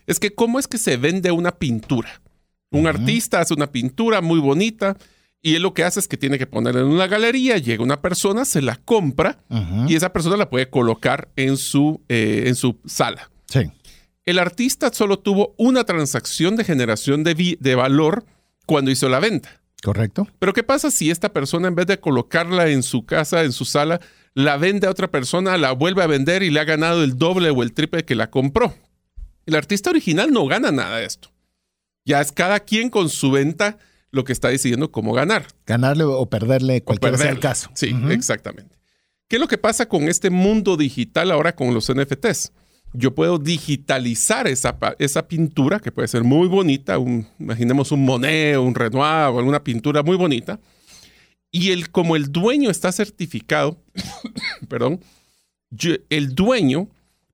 [0.05, 2.21] es que cómo es que se vende una pintura.
[2.69, 4.95] Un artista hace una pintura muy bonita,
[5.45, 8.01] y él lo que hace es que tiene que ponerla en una galería, llega una
[8.01, 9.43] persona, se la compra
[9.87, 13.29] y esa persona la puede colocar en su, eh, en su sala.
[13.45, 13.69] Sí.
[14.23, 18.25] El artista solo tuvo una transacción de generación de, de valor
[18.65, 19.61] cuando hizo la venta.
[19.83, 20.27] Correcto.
[20.39, 23.65] Pero ¿qué pasa si esta persona en vez de colocarla en su casa, en su
[23.65, 24.01] sala,
[24.33, 27.51] la vende a otra persona, la vuelve a vender y le ha ganado el doble
[27.51, 28.73] o el triple que la compró?
[29.45, 31.29] El artista original no gana nada de esto.
[32.03, 33.77] Ya es cada quien con su venta
[34.15, 35.45] lo que está decidiendo cómo ganar.
[35.67, 37.69] Ganarle o perderle, cualquier sea el caso.
[37.75, 38.77] Sí, exactamente.
[39.27, 42.53] ¿Qué es lo que pasa con este mundo digital ahora con los NFTs?
[42.93, 48.57] Yo puedo digitalizar esa, esa pintura, que puede ser muy bonita, un, imaginemos un Monet,
[48.57, 50.61] un Renoir o alguna pintura muy bonita,
[51.51, 53.83] y el, como el dueño está certificado,
[54.69, 55.01] perdón,
[56.09, 56.87] el dueño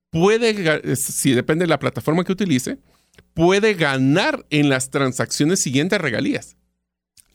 [0.09, 2.79] puede, si depende de la plataforma que utilice,
[3.35, 6.55] puede ganar en las transacciones siguientes regalías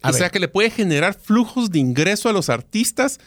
[0.03, 3.19] o sea que le puede generar flujos de ingreso a los artistas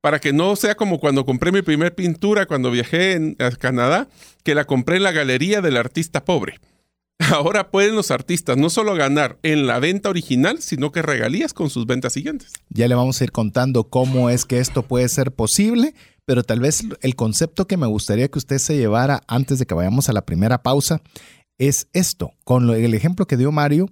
[0.00, 4.08] para que no sea como cuando compré mi primer pintura cuando viajé a Canadá,
[4.42, 6.58] que la compré en la galería del artista pobre.
[7.32, 11.70] Ahora pueden los artistas no solo ganar en la venta original, sino que regalías con
[11.70, 12.52] sus ventas siguientes.
[12.68, 16.58] Ya le vamos a ir contando cómo es que esto puede ser posible, pero tal
[16.58, 20.12] vez el concepto que me gustaría que usted se llevara antes de que vayamos a
[20.12, 21.00] la primera pausa
[21.58, 23.88] es esto, con el ejemplo que dio Mario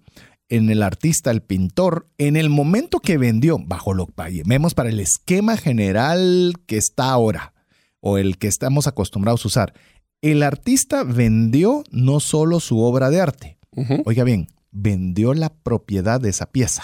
[0.51, 4.91] en el artista, el pintor, en el momento que vendió, bajo lo que vemos para
[4.91, 7.55] el esquema general que está ahora,
[8.01, 9.75] o el que estamos acostumbrados a usar,
[10.21, 13.59] el artista vendió no solo su obra de arte,
[14.05, 16.83] oiga bien, vendió la propiedad de esa pieza.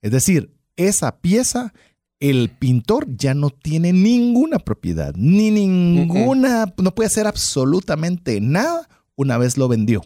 [0.00, 1.74] Es decir, esa pieza,
[2.18, 9.38] el pintor ya no tiene ninguna propiedad, ni ninguna, no puede hacer absolutamente nada una
[9.38, 10.02] vez lo vendió.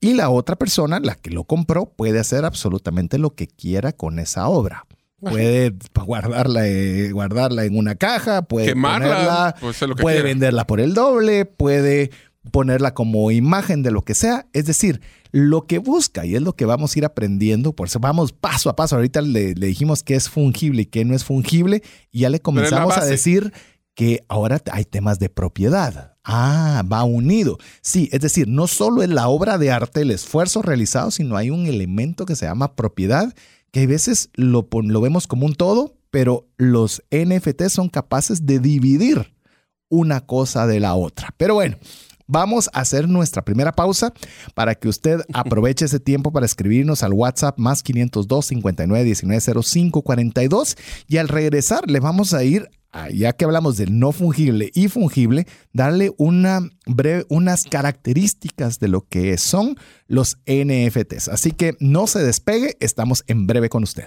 [0.00, 4.18] Y la otra persona, la que lo compró, puede hacer absolutamente lo que quiera con
[4.18, 4.86] esa obra.
[5.20, 5.74] Puede
[6.06, 9.56] guardarla, eh, guardarla en una caja, puede Quemarla,
[10.00, 12.12] puede venderla por el doble, puede
[12.52, 14.46] ponerla como imagen de lo que sea.
[14.52, 15.00] Es decir,
[15.32, 17.74] lo que busca y es lo que vamos a ir aprendiendo.
[17.74, 18.94] Por eso vamos paso a paso.
[18.94, 21.82] Ahorita le, dijimos que es fungible y que no es fungible
[22.12, 23.52] y ya le comenzamos a decir
[23.94, 26.16] que ahora hay temas de propiedad.
[26.30, 27.56] Ah, va unido.
[27.80, 31.48] Sí, es decir, no solo es la obra de arte, el esfuerzo realizado, sino hay
[31.48, 33.34] un elemento que se llama propiedad
[33.70, 38.58] que a veces lo, lo vemos como un todo, pero los NFT son capaces de
[38.58, 39.32] dividir
[39.88, 41.34] una cosa de la otra.
[41.38, 41.78] Pero bueno,
[42.28, 44.12] vamos a hacer nuestra primera pausa
[44.54, 50.02] para que usted aproveche ese tiempo para escribirnos al WhatsApp más 502 59 19 05
[50.02, 50.76] 42
[51.08, 52.68] y al regresar le vamos a ir
[53.12, 59.06] ya que hablamos del no fungible y fungible, darle una breve, unas características de lo
[59.06, 61.28] que son los NFTs.
[61.28, 64.06] Así que no se despegue, estamos en breve con usted.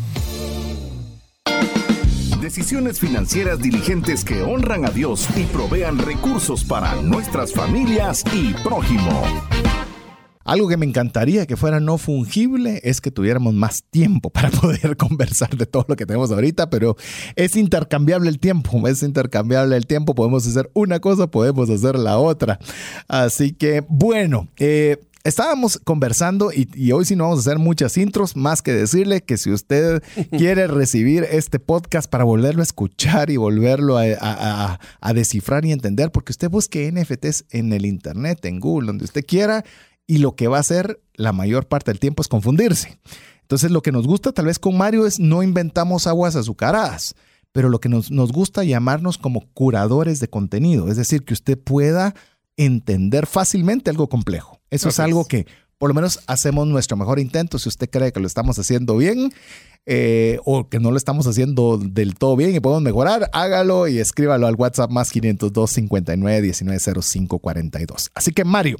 [2.41, 9.21] Decisiones financieras diligentes que honran a Dios y provean recursos para nuestras familias y prójimo.
[10.43, 14.97] Algo que me encantaría que fuera no fungible es que tuviéramos más tiempo para poder
[14.97, 16.95] conversar de todo lo que tenemos ahorita, pero
[17.35, 22.17] es intercambiable el tiempo, es intercambiable el tiempo, podemos hacer una cosa, podemos hacer la
[22.17, 22.57] otra.
[23.07, 28.35] Así que bueno, eh, Estábamos conversando y, hoy sí no vamos a hacer muchas intros,
[28.35, 33.37] más que decirle que si usted quiere recibir este podcast para volverlo a escuchar y
[33.37, 34.79] volverlo a,
[35.13, 39.63] descifrar y entender, porque usted busque NFTs en el Internet, en Google, donde usted quiera,
[40.07, 42.97] y lo que va a hacer la mayor parte del tiempo es confundirse.
[43.41, 47.13] Entonces lo que nos gusta tal vez con Mario es no inventamos aguas azucaradas,
[47.51, 51.59] pero lo que nos, nos gusta llamarnos como curadores de contenido, es decir, que usted
[51.59, 52.15] pueda
[52.57, 54.60] entender fácilmente algo complejo.
[54.71, 55.45] Eso es algo que
[55.77, 57.57] por lo menos hacemos nuestro mejor intento.
[57.57, 59.33] Si usted cree que lo estamos haciendo bien
[59.87, 63.97] eh, o que no lo estamos haciendo del todo bien y podemos mejorar, hágalo y
[63.97, 68.11] escríbalo al WhatsApp más 502 59 19 05 42.
[68.13, 68.77] Así que Mario,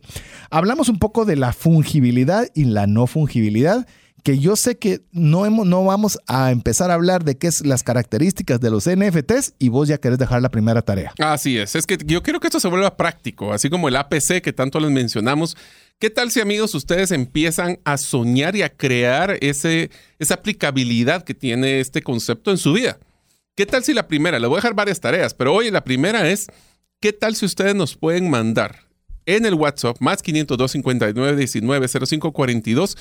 [0.51, 3.88] hablamos un poco de la fungibilidad y la no fungibilidad
[4.24, 7.84] que yo sé que no, no vamos a empezar a hablar de qué es las
[7.84, 11.14] características de los NFTs y vos ya querés dejar la primera tarea.
[11.20, 14.42] Así es, es que yo quiero que esto se vuelva práctico, así como el APC
[14.42, 15.58] que tanto les mencionamos.
[16.00, 21.34] ¿Qué tal si amigos ustedes empiezan a soñar y a crear ese, esa aplicabilidad que
[21.34, 22.98] tiene este concepto en su vida?
[23.56, 26.30] ¿Qué tal si la primera, le voy a dejar varias tareas, pero hoy la primera
[26.30, 26.48] es,
[27.00, 28.88] ¿qué tal si ustedes nos pueden mandar
[29.26, 32.98] en el WhatsApp más 502 59 19 05 42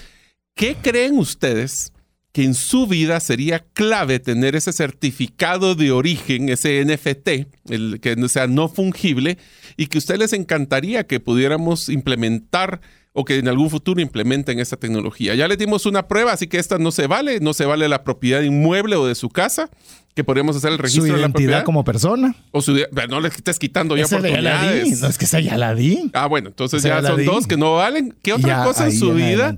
[0.60, 1.94] ¿Qué creen ustedes
[2.32, 8.28] que en su vida sería clave tener ese certificado de origen, ese NFT, el que
[8.28, 9.38] sea no fungible,
[9.78, 12.82] y que a ustedes les encantaría que pudiéramos implementar
[13.14, 15.34] o que en algún futuro implementen esta tecnología.
[15.34, 18.04] Ya les dimos una prueba, así que esta no se vale, no se vale la
[18.04, 19.70] propiedad inmueble o de su casa,
[20.14, 21.64] que podríamos hacer el registro de la propiedad.
[21.64, 22.36] como persona.
[22.50, 25.00] O su no le estés quitando ya oportunidades.
[25.00, 26.10] No es que sea ya la di.
[26.12, 28.14] Ah, bueno, entonces ya son dos que no valen.
[28.22, 29.56] ¿Qué otra cosa en su vida?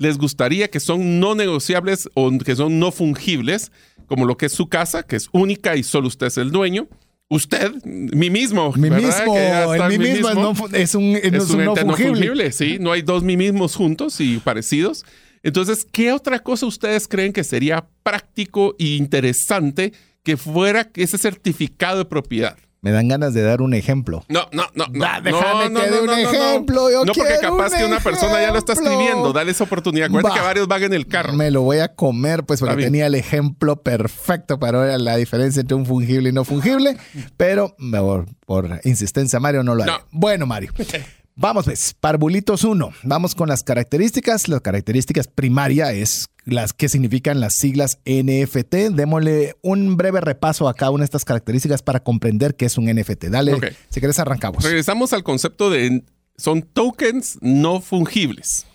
[0.00, 3.70] Les gustaría que son no negociables o que son no fungibles,
[4.06, 6.88] como lo que es su casa, que es única y solo usted es el dueño.
[7.28, 8.72] Usted, mí mismo.
[8.72, 11.76] Mi mismo, el mí mismo es, no fu- es un, es es un un no
[11.76, 12.78] fungible, sí.
[12.80, 15.04] No hay dos mí mismos juntos y parecidos.
[15.42, 19.92] Entonces, ¿qué otra cosa ustedes creen que sería práctico e interesante
[20.24, 22.56] que fuera ese certificado de propiedad?
[22.82, 24.24] Me dan ganas de dar un ejemplo.
[24.28, 25.04] No, no, no, no.
[25.04, 28.40] Da, déjame no, que dé un ejemplo, yo No, porque capaz un que una persona
[28.40, 29.32] ya lo está escribiendo.
[29.32, 30.06] Dale esa oportunidad.
[30.06, 31.34] Acuérdate que varios van en el carro.
[31.34, 35.60] Me lo voy a comer, pues porque tenía el ejemplo perfecto para ver la diferencia
[35.60, 36.96] entre un fungible y no fungible,
[37.36, 39.92] pero por, por insistencia, Mario, no lo haré.
[39.92, 39.98] No.
[40.10, 40.72] Bueno, Mario.
[41.40, 42.92] Vamos, pues, parvulitos 1.
[43.02, 44.46] Vamos con las características.
[44.46, 48.90] Las características primaria es las que significan las siglas NFT.
[48.90, 52.94] Démosle un breve repaso a cada una de estas características para comprender qué es un
[52.94, 53.28] NFT.
[53.28, 54.62] Dale, si quieres arrancamos.
[54.62, 56.04] Regresamos al concepto de
[56.36, 58.66] son tokens no fungibles.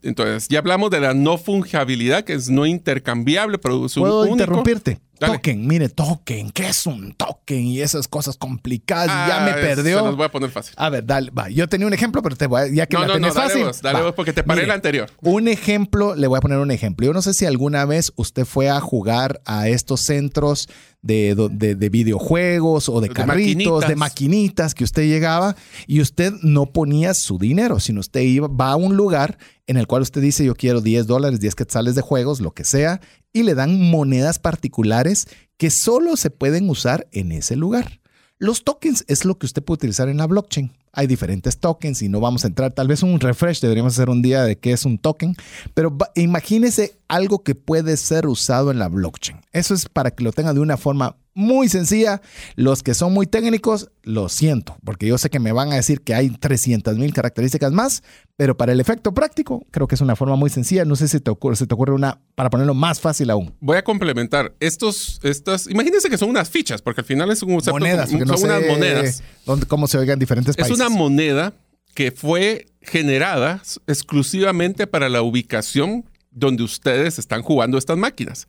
[0.00, 4.20] Entonces, ya hablamos de la no fungibilidad, que es no intercambiable, pero es un ¿Puedo
[4.22, 4.36] único.
[4.36, 4.98] interrumpirte?
[5.20, 5.34] Dale.
[5.34, 7.66] Token, mire, token, ¿qué es un token?
[7.66, 10.04] Y esas cosas complicadas, y ya Ah, me Se perdió.
[10.04, 10.74] los voy a poner fácil.
[10.76, 11.48] A ver, dale, va.
[11.48, 13.34] Yo tenía un ejemplo, pero te voy a, ya que No, la no, no, tenés
[13.34, 13.64] dale fácil.
[13.66, 15.10] vos, dale vos, porque te paré Mire, el anterior.
[15.22, 17.06] Un ejemplo, le voy a poner un ejemplo.
[17.06, 20.68] Yo no sé si alguna vez usted fue a jugar a estos centros
[21.04, 23.88] de, de- de videojuegos o de, De carritos, maquinitas.
[23.88, 25.54] de maquinitas que usted llegaba
[25.86, 29.86] y usted no ponía su dinero, sino usted iba, va a un lugar en el
[29.86, 33.00] cual usted dice yo quiero 10 dólares, 10 quetzales de juegos, lo que sea,
[33.32, 35.26] y le dan monedas particulares
[35.58, 38.00] que solo se pueden usar en ese lugar.
[38.38, 40.72] Los tokens es lo que usted puede utilizar en la blockchain.
[40.94, 44.22] Hay diferentes tokens y no vamos a entrar, tal vez un refresh, deberíamos hacer un
[44.22, 45.36] día de qué es un token,
[45.74, 49.40] pero imagínese algo que puede ser usado en la blockchain.
[49.52, 52.22] Eso es para que lo tenga de una forma muy sencilla.
[52.56, 56.00] Los que son muy técnicos, lo siento, porque yo sé que me van a decir
[56.02, 58.02] que hay 300 mil características más,
[58.36, 60.84] pero para el efecto práctico, creo que es una forma muy sencilla.
[60.84, 63.54] No sé si te ocurre, se te ocurre una para ponerlo más fácil aún.
[63.60, 64.54] Voy a complementar.
[64.60, 68.20] Estos, estas, imagínense que son unas fichas, porque al final es un concepto- Monedas, son
[68.20, 69.22] no unas monedas.
[69.44, 70.76] dónde- cómo se oigan en diferentes Es países.
[70.78, 71.52] una moneda
[71.94, 78.46] que fue generada exclusivamente para la ubicación donde ustedes están jugando estas máquinas.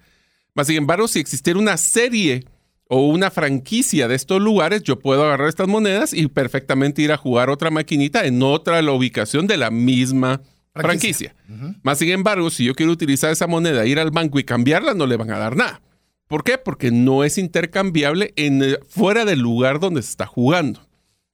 [0.54, 2.46] Más sin embargo, si existiera una serie
[2.88, 7.18] o una franquicia de estos lugares, yo puedo agarrar estas monedas y perfectamente ir a
[7.18, 10.42] jugar otra maquinita en otra la ubicación de la misma
[10.74, 11.34] Franquicia.
[11.48, 11.80] franquicia.
[11.84, 15.08] Más sin embargo, si yo quiero utilizar esa moneda, ir al banco y cambiarla, no
[15.08, 15.82] le van a dar nada.
[16.28, 16.58] ¿Por qué?
[16.58, 20.82] Porque no es intercambiable en, eh, fuera del lugar donde se está jugando.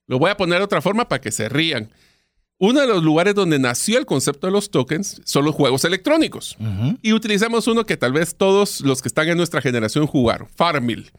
[0.08, 1.90] Lo voy a poner de otra forma para que se rían.
[2.60, 6.58] Uno de los lugares donde nació el concepto de los tokens son los juegos electrónicos.
[7.02, 11.10] Y utilizamos uno que tal vez todos los que están en nuestra generación jugaron, Farmville.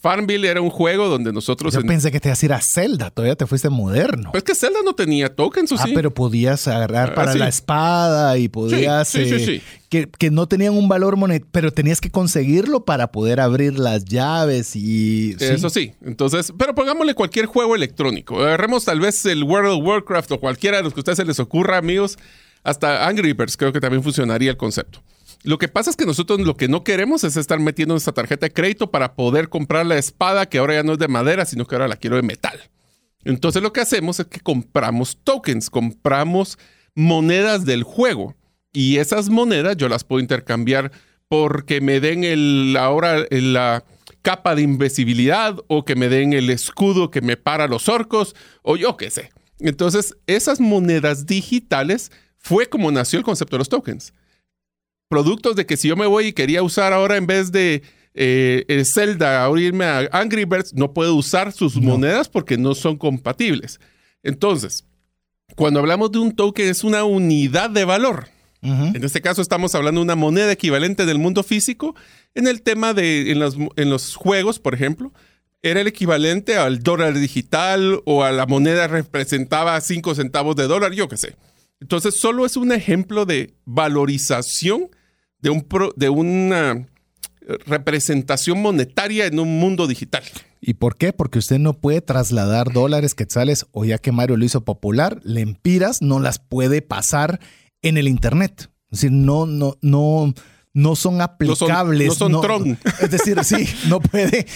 [0.00, 1.74] Farmville era un juego donde nosotros...
[1.74, 4.30] Yo en- pensé que te ibas a ir a Zelda, todavía te fuiste moderno.
[4.32, 5.92] Pues que Zelda no tenía tokens, ¿o Ah, sí?
[5.94, 7.38] pero podías agarrar Ah, para sí.
[7.38, 9.08] la espada y podías...
[9.08, 9.62] sí, sí, eh, sí.
[9.88, 14.04] Que, que no tenían un valor monetario, pero tenías que conseguirlo para poder abrir las
[14.04, 15.34] llaves y...
[15.40, 15.92] Eso sí.
[16.04, 18.38] Entonces, pero pongámosle cualquier juego electrónico.
[18.40, 21.24] Agarremos tal vez el World of Warcraft o cualquiera de los que a ustedes se
[21.24, 22.18] les ocurra, amigos.
[22.62, 25.00] Hasta Angry Birds creo que también funcionaría el concepto.
[25.44, 28.46] Lo que pasa es que nosotros lo que no queremos es estar metiendo nuestra tarjeta
[28.46, 31.66] de crédito para poder comprar la espada que ahora ya no es de madera, sino
[31.66, 32.58] que ahora la quiero de metal.
[33.24, 36.58] Entonces lo que hacemos es que compramos tokens, compramos
[36.94, 38.34] monedas del juego.
[38.72, 40.92] Y esas monedas yo las puedo intercambiar
[41.28, 43.84] porque me den el, ahora la
[44.22, 48.76] capa de invisibilidad o que me den el escudo que me para los orcos o
[48.76, 49.30] yo qué sé.
[49.60, 54.12] Entonces, esas monedas digitales fue como nació el concepto de los tokens.
[55.12, 57.82] Productos de que si yo me voy y quería usar ahora en vez de
[58.14, 61.92] eh, el Zelda, ahora irme a Angry Birds, no puedo usar sus No.
[61.92, 63.80] monedas porque no son compatibles.
[64.22, 64.84] Entonces,
[65.56, 68.28] cuando hablamos de un token es una unidad de valor.
[68.60, 68.86] Ujú.
[68.94, 71.94] En este caso estamos hablando de una moneda equivalente del mundo físico.
[72.34, 75.12] En el tema de en los, en los juegos, por ejemplo,
[75.62, 80.92] era el equivalente al dólar digital o a la moneda representaba 5 centavos de dólar,
[80.92, 81.36] yo qué sé.
[81.80, 84.90] Entonces, solo es un ejemplo de valorización
[85.40, 86.86] de, un pro- de una
[87.66, 90.22] representación monetaria en un mundo digital.
[90.60, 91.12] ¿Y por qué?
[91.12, 96.02] Porque usted no puede trasladar dólares, quetzales, o ya que Mario lo hizo popular, lempiras
[96.02, 97.40] no las puede pasar
[97.80, 98.70] en el Internet.
[98.90, 100.34] Es decir, no, no, no,
[100.74, 102.08] no son aplicables.
[102.08, 102.78] no son Tron.
[103.00, 104.46] Es decir, sí, no puede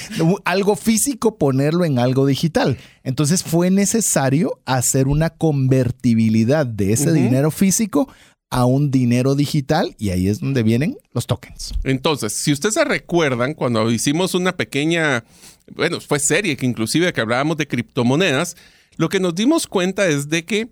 [0.45, 2.78] algo físico ponerlo en algo digital.
[3.05, 8.09] Entonces fue necesario hacer una convertibilidad de ese dinero físico
[8.53, 11.72] a un dinero digital y ahí es donde vienen los tokens.
[11.84, 15.24] Entonces, si ustedes se recuerdan, cuando hicimos una pequeña,
[15.74, 18.57] bueno, fue serie que inclusive que hablábamos de criptomonedas,
[18.98, 20.68] lo que nos dimos cuenta es de que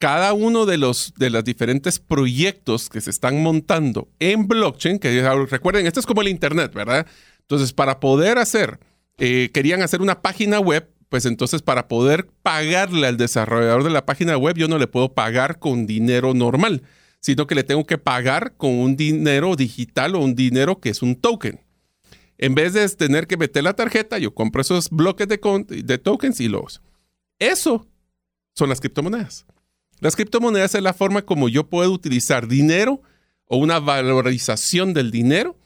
[0.00, 5.22] cada uno de los de los diferentes proyectos que se están montando en blockchain, que
[5.48, 7.06] recuerden, esto es como el internet, ¿verdad?
[7.42, 8.80] Entonces, para poder hacer,
[9.18, 14.04] eh, querían hacer una página web, pues entonces para poder pagarle al desarrollador de la
[14.04, 16.82] página web, yo no le puedo pagar con dinero normal,
[17.20, 21.02] sino que le tengo que pagar con un dinero digital o un dinero que es
[21.02, 21.60] un token.
[22.38, 25.38] En vez de tener que meter la tarjeta, yo compro esos bloques de,
[25.84, 26.80] de tokens y los.
[27.38, 27.86] Eso
[28.54, 29.46] son las criptomonedas.
[30.00, 33.02] Las criptomonedas es la forma como yo puedo utilizar dinero
[33.44, 35.56] o una valorización del dinero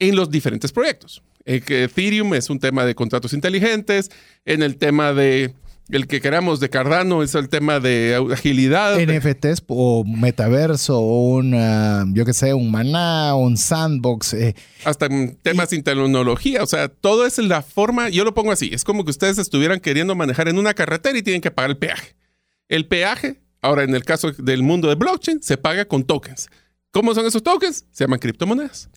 [0.00, 1.22] en los diferentes proyectos.
[1.44, 4.10] Ethereum es un tema de contratos inteligentes,
[4.44, 5.54] en el tema de
[5.88, 8.98] el que queramos de Cardano es el tema de agilidad.
[8.98, 14.34] NFTs o metaverso o un, yo qué sé, un maná, un sandbox.
[14.34, 14.54] Eh.
[14.84, 15.08] Hasta
[15.42, 16.62] temas sin tecnología.
[16.62, 19.80] O sea, todo es la forma, yo lo pongo así, es como que ustedes estuvieran
[19.80, 22.16] queriendo manejar en una carretera y tienen que pagar el peaje.
[22.68, 26.48] El peaje, ahora en el caso del mundo de blockchain, se paga con tokens.
[26.90, 27.84] ¿Cómo son esos tokens?
[27.90, 28.88] Se llaman criptomonedas.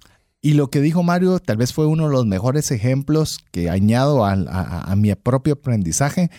[0.42, 4.24] Y lo que dijo Mario tal vez fue uno de los mejores ejemplos que añado
[4.24, 6.30] a, mi propio aprendizaje,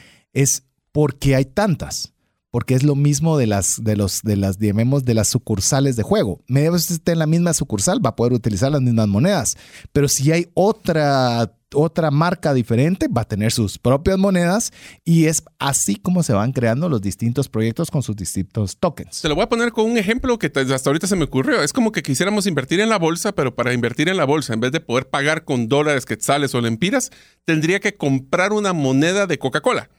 [0.43, 2.13] es porque hay tantas
[2.51, 6.03] porque es lo mismo de las, de los, de las, digamos, de las sucursales de
[6.03, 6.41] juego.
[6.47, 9.57] Media vez esté en la misma sucursal, va a poder utilizar las mismas monedas.
[9.93, 14.73] Pero si hay otra otra marca diferente va a tener sus propias monedas
[15.05, 19.21] y es así como se van creando los distintos proyectos con sus distintos tokens.
[19.21, 21.63] Te lo voy a poner con un ejemplo que hasta ahorita se me ocurrió.
[21.63, 24.61] Es como que quisiéramos invertir en la bolsa, pero para invertir en la bolsa, en
[24.61, 27.11] vez de poder pagar con dólares, quetzales o lempiras,
[27.45, 29.91] tendría que comprar una moneda de Coca-Cola.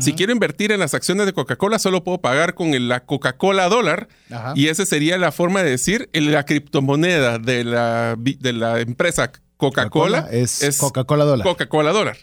[0.00, 4.08] Si quiero invertir en las acciones de Coca-Cola, solo puedo pagar con la Coca-Cola dólar.
[4.54, 10.28] Y esa sería la forma de decir la criptomoneda de la, de la empresa Coca-Cola
[10.30, 11.46] es, Coca-Cola dólar.
[11.46, 12.16] Coca-Cola dólar.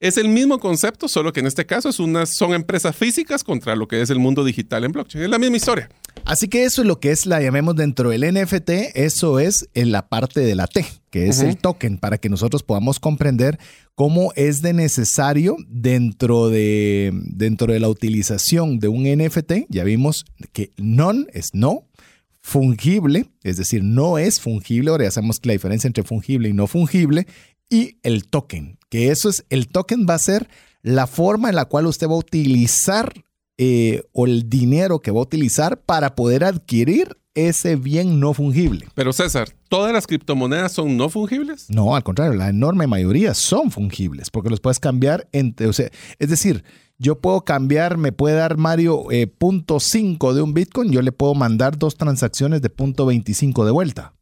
[0.00, 3.76] Es el mismo concepto, solo que en este caso es una, son empresas físicas contra
[3.76, 5.22] lo que es el mundo digital en blockchain.
[5.22, 5.88] Es la misma historia.
[6.24, 9.90] Así que eso es lo que es la llamemos dentro del NFT, eso es en
[9.90, 13.58] la parte de la T, que es el token, para que nosotros podamos comprender
[13.94, 19.66] cómo es de necesario dentro de, dentro de la utilización de un NFT.
[19.68, 21.88] Ya vimos que non es no,
[22.40, 26.52] fungible, es decir, no es fungible, ahora ya sabemos que la diferencia entre fungible y
[26.52, 27.26] no fungible,
[27.68, 30.48] y el token, que eso es, el token va a ser
[30.82, 33.12] la forma en la cual usted va a utilizar
[33.58, 38.86] eh, o el dinero que va a utilizar para poder adquirir ese bien no fungible.
[38.94, 41.68] Pero César, ¿todas las criptomonedas son no fungibles?
[41.70, 45.90] No, al contrario, la enorme mayoría son fungibles porque los puedes cambiar entre, o sea,
[46.18, 46.64] es decir,
[46.98, 51.12] yo puedo cambiar, me puede dar Mario eh, punto .5 de un Bitcoin, yo le
[51.12, 54.14] puedo mandar dos transacciones de punto .25 de vuelta.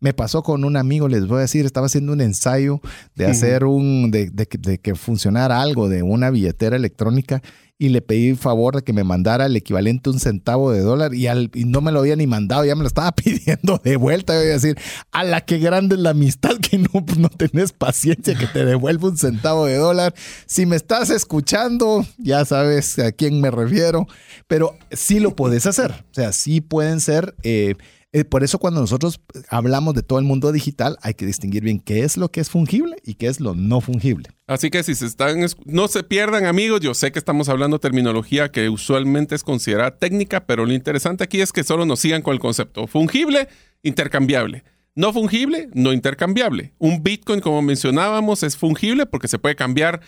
[0.00, 2.80] Me pasó con un amigo, les voy a decir, estaba haciendo un ensayo
[3.14, 7.42] de hacer un, de, de, que funcionara algo de una billetera electrónica
[7.80, 11.14] y le pedí favor de que me mandara el equivalente a un centavo de dólar
[11.14, 14.34] y, al, no me lo había ni mandado, ya me lo estaba pidiendo de vuelta.
[14.34, 14.78] Yo voy a decir,
[15.12, 19.08] a la que grande es la amistad que no, no tenés paciencia que te devuelva
[19.08, 20.14] un centavo de dólar.
[20.44, 24.06] Si me estás escuchando, ya sabes a quién me refiero,
[24.46, 25.90] pero sí lo puedes hacer.
[25.90, 27.34] O sea, sí pueden ser...
[27.42, 27.76] Eh,
[28.12, 31.78] eh, por eso cuando nosotros hablamos de todo el mundo digital, hay que distinguir bien
[31.78, 34.30] qué es lo que es fungible y qué es lo no fungible.
[34.48, 38.50] Así que si se están, no se pierdan amigos, yo sé que estamos hablando terminología
[38.50, 42.34] que usualmente es considerada técnica, pero lo interesante aquí es que solo nos sigan con
[42.34, 43.48] el concepto fungible,
[43.84, 44.64] intercambiable.
[44.96, 46.74] No fungible, no intercambiable.
[46.78, 50.00] Un Bitcoin, como mencionábamos, es fungible porque se puede cambiar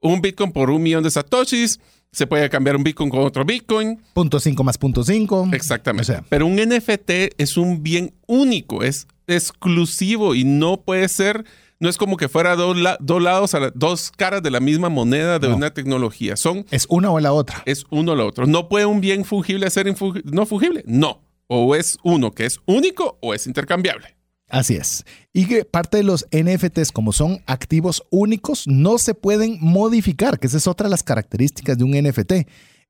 [0.00, 1.80] un Bitcoin por un millón de satoshis
[2.12, 4.02] se puede cambiar un Bitcoin con otro Bitcoin.
[4.14, 5.50] Punto 5 más punto 5.
[5.52, 6.22] Exactamente.
[6.28, 11.44] Pero un NFT es un bien único, es exclusivo y no puede ser,
[11.80, 15.72] no es como que fuera dos, lados, dos caras de la misma moneda de una
[15.72, 16.36] tecnología.
[16.36, 16.64] Son.
[16.70, 17.62] Es una o la otra.
[17.66, 18.46] Es uno o la otra.
[18.46, 19.86] No puede un bien fungible ser
[20.24, 20.82] no fungible.
[20.86, 21.22] No.
[21.46, 24.17] O es uno que es único o es intercambiable.
[24.48, 25.04] Así es.
[25.32, 30.46] Y que parte de los NFTs, como son activos únicos, no se pueden modificar, que
[30.46, 32.32] esa es otra de las características de un NFT.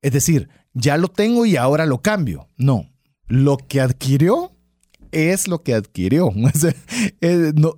[0.01, 2.47] Es decir, ya lo tengo y ahora lo cambio.
[2.57, 2.89] No,
[3.27, 4.53] lo que adquirió
[5.11, 6.31] es lo que adquirió.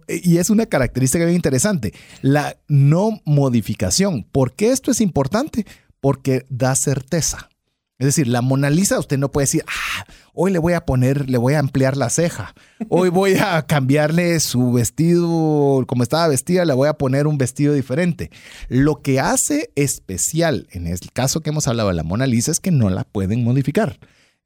[0.07, 4.23] Y es una característica bien interesante, la no modificación.
[4.31, 5.65] ¿Por qué esto es importante?
[5.99, 7.50] Porque da certeza.
[8.01, 11.29] Es decir, la Mona Lisa, usted no puede decir, ah, hoy le voy a poner,
[11.29, 12.55] le voy a ampliar la ceja,
[12.89, 17.75] hoy voy a cambiarle su vestido, como estaba vestida, le voy a poner un vestido
[17.75, 18.31] diferente.
[18.69, 22.59] Lo que hace especial en el caso que hemos hablado de la Mona Lisa es
[22.59, 23.99] que no la pueden modificar.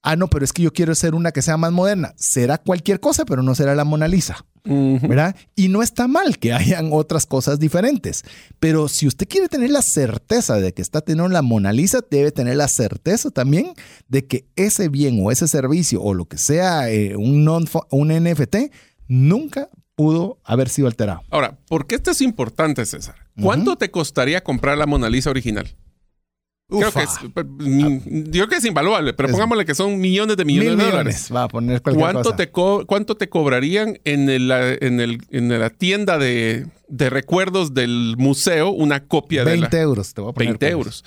[0.06, 2.14] Ah, no, pero es que yo quiero ser una que sea más moderna.
[2.16, 4.46] Será cualquier cosa, pero no será la Mona Lisa.
[4.64, 5.36] ¿Verdad?
[5.56, 8.24] Y no está mal que hayan otras cosas diferentes.
[8.60, 12.32] Pero si usted quiere tener la certeza de que está teniendo la Mona Lisa, debe
[12.32, 13.74] tener la certeza también
[14.08, 17.48] de que ese bien o ese servicio o lo que sea eh, un,
[17.90, 18.56] un NFT
[19.08, 21.24] nunca pudo haber sido alterado.
[21.32, 23.16] Ahora, ¿por qué esto es importante, César?
[23.42, 25.76] ¿Cuánto te costaría comprar la Mona Lisa original?
[26.68, 30.78] Creo que, es, yo creo que es invaluable, pero pongámosle que son millones de millones
[30.78, 31.30] de dólares.
[31.34, 36.18] Va a poner ¿Cuánto, Te ¿Cuánto te cobrarían en, el, en, el, en la tienda
[36.18, 39.62] de, de, recuerdos del museo una copia de la...
[39.70, 40.50] 20 euros, te voy a poner.
[40.50, 41.04] 20 euros.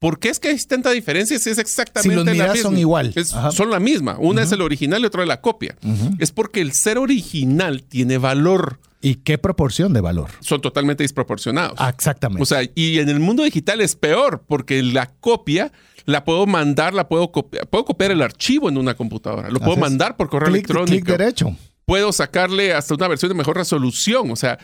[0.00, 2.62] ¿Por qué es que hay tanta diferencia si es exactamente si la misma?
[2.62, 3.14] son igual.
[3.52, 4.16] son la misma.
[4.18, 5.76] Una es el original y otra es la copia.
[6.18, 8.80] Es porque el ser original tiene valor.
[9.06, 10.30] ¿Y qué proporción de valor?
[10.40, 11.78] Son totalmente desproporcionados.
[11.88, 12.42] Exactamente.
[12.42, 15.70] O sea, y en el mundo digital es peor porque la copia
[16.06, 17.68] la puedo mandar, la puedo copiar.
[17.68, 19.48] Puedo copiar el archivo en una computadora.
[19.48, 20.90] Lo puedo mandar por correo electrónico.
[20.90, 21.54] Clic derecho.
[21.84, 24.32] Puedo sacarle hasta una versión de mejor resolución.
[24.32, 24.58] O sea,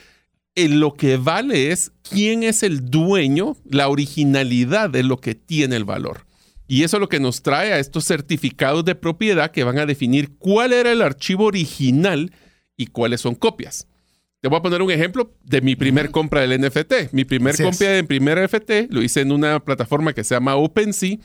[0.56, 5.76] en lo que vale es quién es el dueño, la originalidad de lo que tiene
[5.76, 6.26] el valor.
[6.66, 9.86] Y eso es lo que nos trae a estos certificados de propiedad que van a
[9.86, 12.32] definir cuál era el archivo original
[12.76, 13.86] y cuáles son copias.
[14.42, 17.12] Te voy a poner un ejemplo de mi primer compra del NFT.
[17.12, 21.16] Mi primer compra del primer NFT lo hice en una plataforma que se llama OpenSea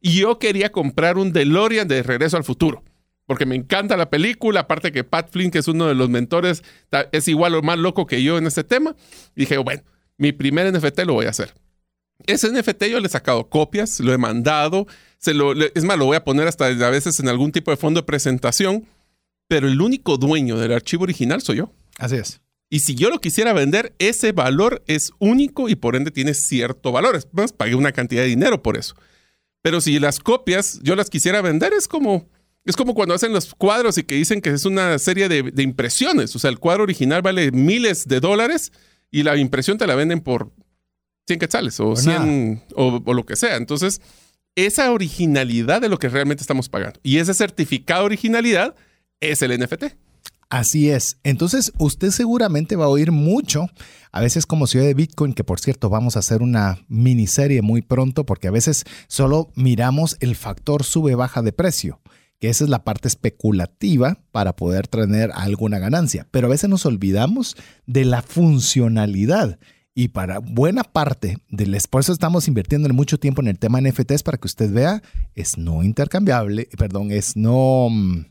[0.00, 2.84] y yo quería comprar un DeLorean de Regreso al Futuro
[3.30, 6.64] porque me encanta la película, aparte que Pat Flynn, que es uno de los mentores,
[7.12, 8.96] es igual o más loco que yo en este tema.
[9.36, 9.84] Y dije, bueno,
[10.16, 11.54] mi primer NFT lo voy a hacer.
[12.26, 14.88] Ese NFT yo le he sacado copias, lo he mandado,
[15.18, 17.76] se lo, es más, lo voy a poner hasta a veces en algún tipo de
[17.76, 18.84] fondo de presentación,
[19.46, 21.72] pero el único dueño del archivo original soy yo.
[21.98, 22.40] Así es.
[22.72, 26.92] Y si yo lo quisiera vender, ese valor es único y por ende tiene cierto
[26.92, 27.16] valor.
[27.16, 28.94] Es más, pagué una cantidad de dinero por eso.
[29.60, 32.28] Pero si las copias yo las quisiera vender, es como,
[32.64, 36.34] es como cuando hacen los cuadros y que dicen que es una serie de, impresiones.
[36.36, 38.72] O sea, el cuadro original vale miles de dólares
[39.10, 40.52] y la impresión te la venden por
[41.26, 43.56] 100 quetzales o 100 o, o, lo que sea.
[43.56, 44.00] Entonces,
[44.54, 48.76] esa originalidad de lo que realmente estamos pagando y ese certificado de originalidad
[49.18, 49.86] es el NFT.
[50.50, 51.18] Así es.
[51.22, 53.68] Entonces, usted seguramente va a oír mucho,
[54.10, 57.82] a veces como ciudad de Bitcoin, que por cierto vamos a hacer una miniserie muy
[57.82, 62.00] pronto, porque a veces solo miramos el factor sube-baja de precio
[62.40, 66.26] que esa es la parte especulativa para poder tener alguna ganancia.
[66.30, 67.54] Pero a veces nos olvidamos
[67.86, 69.58] de la funcionalidad.
[69.94, 74.38] Y para buena parte del esfuerzo estamos invirtiendo mucho tiempo en el tema NFTs para
[74.38, 75.02] que usted vea,
[75.34, 78.24] es no intercambiable, perdón, es no, mm,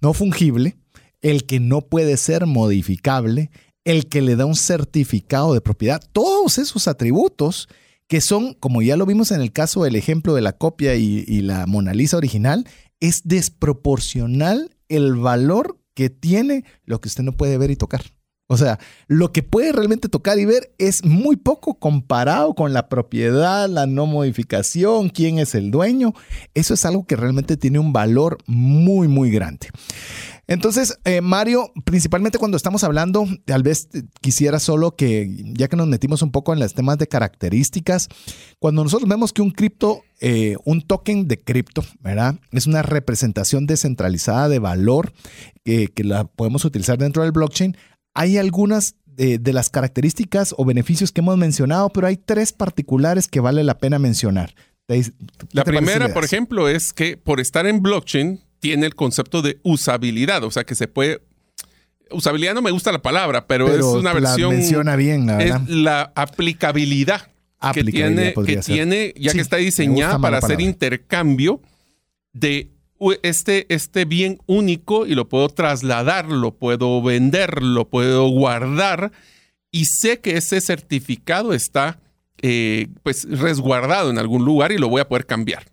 [0.00, 0.78] no fungible,
[1.24, 3.50] el que no puede ser modificable,
[3.84, 7.66] el que le da un certificado de propiedad, todos esos atributos
[8.06, 11.40] que son, como ya lo vimos en el caso del ejemplo de la copia y,
[11.40, 12.68] la Mona Lisa original,
[13.00, 18.02] es desproporcional el valor que tiene lo que usted no puede ver y tocar.
[18.46, 22.90] O sea, lo que puede realmente tocar y ver es muy poco comparado con la
[22.90, 26.12] propiedad, la no modificación, quién es el dueño.
[26.52, 29.68] Eso es algo que realmente tiene un valor muy, muy grande.
[30.46, 33.88] Entonces, eh, Mario, principalmente cuando estamos hablando, tal vez
[34.20, 38.08] quisiera solo que, ya que nos metimos un poco en los temas de características,
[38.58, 42.36] cuando nosotros vemos que un cripto, eh, un token de cripto, ¿verdad?
[42.52, 45.12] Es una representación descentralizada de valor
[45.64, 47.74] que la podemos utilizar dentro del blockchain.
[48.14, 53.28] Hay algunas de, de, las características o beneficios que hemos mencionado, pero hay tres particulares
[53.28, 54.54] que vale la pena mencionar.
[55.52, 60.42] La primera, por ejemplo, es que por estar en blockchain tiene el concepto de usabilidad,
[60.42, 61.20] o sea que se puede
[62.10, 64.52] usabilidad no me gusta la palabra, pero, es una versión.
[64.52, 67.30] La menciona bien, la Es la aplicabilidad,
[67.74, 71.60] que tiene, que tiene ya que está diseñada para hacer intercambio
[72.32, 72.70] de
[73.22, 79.12] este, este bien único y lo puedo trasladar, lo puedo vender, lo puedo guardar
[79.70, 82.00] y sé que ese certificado está
[82.40, 85.66] eh, pues resguardado en algún lugar y lo voy a poder cambiar.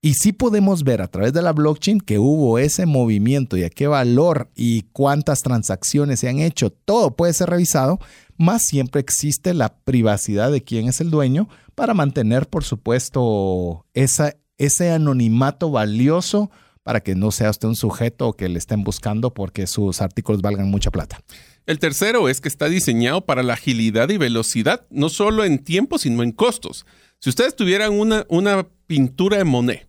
[0.00, 3.70] Y sí podemos ver a través de la blockchain que hubo ese movimiento y a
[3.70, 6.68] qué valor y cuántas transacciones se han hecho.
[6.70, 7.98] Todo puede ser revisado,
[8.36, 14.90] más siempre existe la privacidad de quién es el dueño para mantener, por supuesto, ese
[14.90, 16.50] anonimato valioso
[16.82, 20.70] para que no sea usted un sujeto que le estén buscando porque sus artículos valgan
[20.70, 21.20] mucha plata.
[21.66, 25.98] El tercero es que está diseñado para la agilidad y velocidad, no solo en tiempo,
[25.98, 26.84] sino en costos.
[27.20, 29.88] Si ustedes tuvieran una, una pintura de Monet,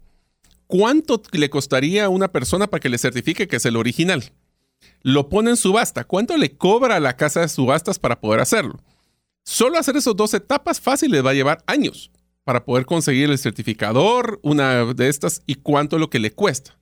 [0.68, 4.32] ¿cuánto le costaría a una persona para que le certifique que es el original?
[5.02, 6.04] Lo pone en subasta.
[6.04, 8.80] ¿Cuánto le cobra a la casa de subastas para poder hacerlo?
[9.44, 12.12] Solo hacer esas dos etapas fácil les va a llevar años
[12.44, 16.78] para poder conseguir el certificador, una de estas, y cuánto lo que le cuesta.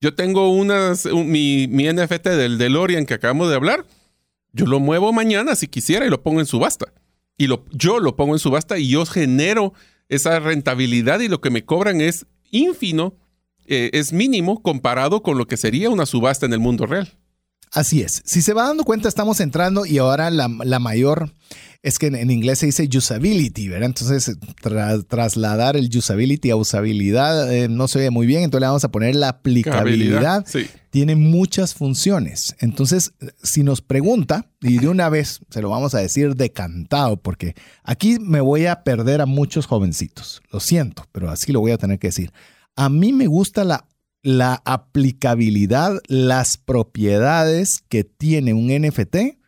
[0.00, 3.86] Yo tengo unas, mi, mi NFT del DeLorean que acabamos de hablar,
[4.52, 6.92] yo lo muevo mañana si quisiera y lo pongo en subasta.
[7.36, 9.72] Y lo, yo lo pongo en subasta y yo genero
[10.08, 13.14] esa rentabilidad y lo que me cobran es ínfimo,
[13.66, 17.16] eh, es mínimo comparado con lo que sería una subasta en el mundo real.
[17.72, 18.22] Así es.
[18.24, 21.30] Si se va dando cuenta, estamos entrando y ahora la, mayor
[21.82, 23.86] es que en, inglés se dice usability, ¿verdad?
[23.86, 24.36] Entonces,
[25.08, 28.90] trasladar el usability a usabilidad eh, no se ve muy bien, entonces le vamos a
[28.90, 30.44] poner la aplicabilidad.
[30.90, 32.56] Tiene muchas funciones.
[32.58, 37.54] Entonces, si nos pregunta, y de una vez se lo vamos a decir decantado, porque
[37.84, 40.42] aquí me voy a perder a muchos jovencitos.
[40.50, 42.32] Lo siento, pero así lo voy a tener que decir.
[42.74, 43.84] A mí me gusta la
[44.22, 49.39] la aplicabilidad, las propiedades que tiene un NFT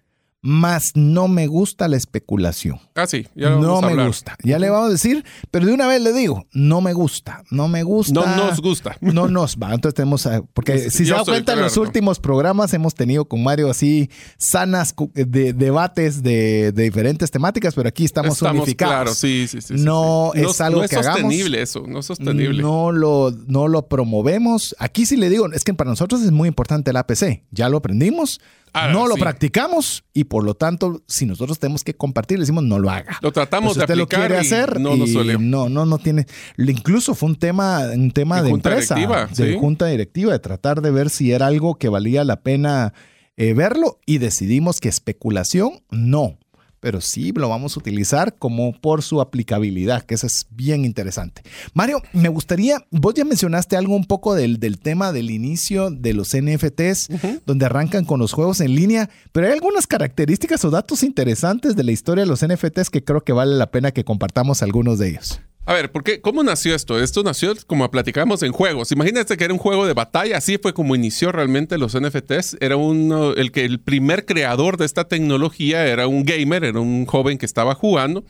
[0.42, 2.80] más no me gusta la especulación.
[2.96, 4.36] Ah, sí, ya No me gusta.
[4.42, 7.68] Ya le vamos a decir, pero de una vez le digo, no me gusta, no
[7.68, 8.12] me gusta.
[8.12, 8.96] No nos gusta.
[9.12, 9.74] No nos va.
[9.74, 13.70] Entonces tenemos, porque si se da cuenta, en los últimos programas hemos tenido con Mario
[13.70, 18.94] así sanas de, debates de, diferentes temáticas, pero aquí estamos, unificados.
[18.94, 19.74] Claro, sí, sí, sí.
[19.76, 22.62] No es algo no es que sostenible eso, no es sostenible.
[22.62, 24.74] No lo, no lo promovemos.
[24.78, 27.44] Aquí sí le digo, es que para nosotros es muy importante el APC.
[27.50, 28.40] Ya lo aprendimos
[28.74, 32.78] No lo practicamos y por lo tanto, si nosotros tenemos que compartir, le decimos no
[32.78, 33.18] lo haga.
[33.20, 36.26] Lo tratamos de aplicar lo quiere hacer no, no, no, no tiene.
[36.56, 41.10] Incluso fue un tema, un tema de, empresa, de junta directiva, de tratar de ver
[41.10, 42.94] si era algo que valía la pena
[43.36, 46.38] eh, verlo y decidimos que especulación no
[46.82, 51.42] pero sí lo vamos a utilizar como por su aplicabilidad, que eso es bien interesante.
[51.74, 56.12] Mario, me gustaría, vos ya mencionaste algo un poco del, del tema del inicio de
[56.12, 57.08] los NFTs,
[57.46, 61.84] donde arrancan con los juegos en línea, pero hay algunas características o datos interesantes de
[61.84, 65.10] la historia de los NFTs que creo que vale la pena que compartamos algunos de
[65.10, 65.40] ellos.
[65.64, 66.20] A ver, ¿por qué?
[66.20, 67.00] ¿cómo nació esto?
[67.00, 68.90] Esto nació como platicamos en juegos.
[68.90, 72.56] Imagínate que era un juego de batalla, así fue como inició realmente los NFTs.
[72.60, 77.06] Era uno, el que el primer creador de esta tecnología era un gamer, era un
[77.06, 78.24] joven que estaba jugando.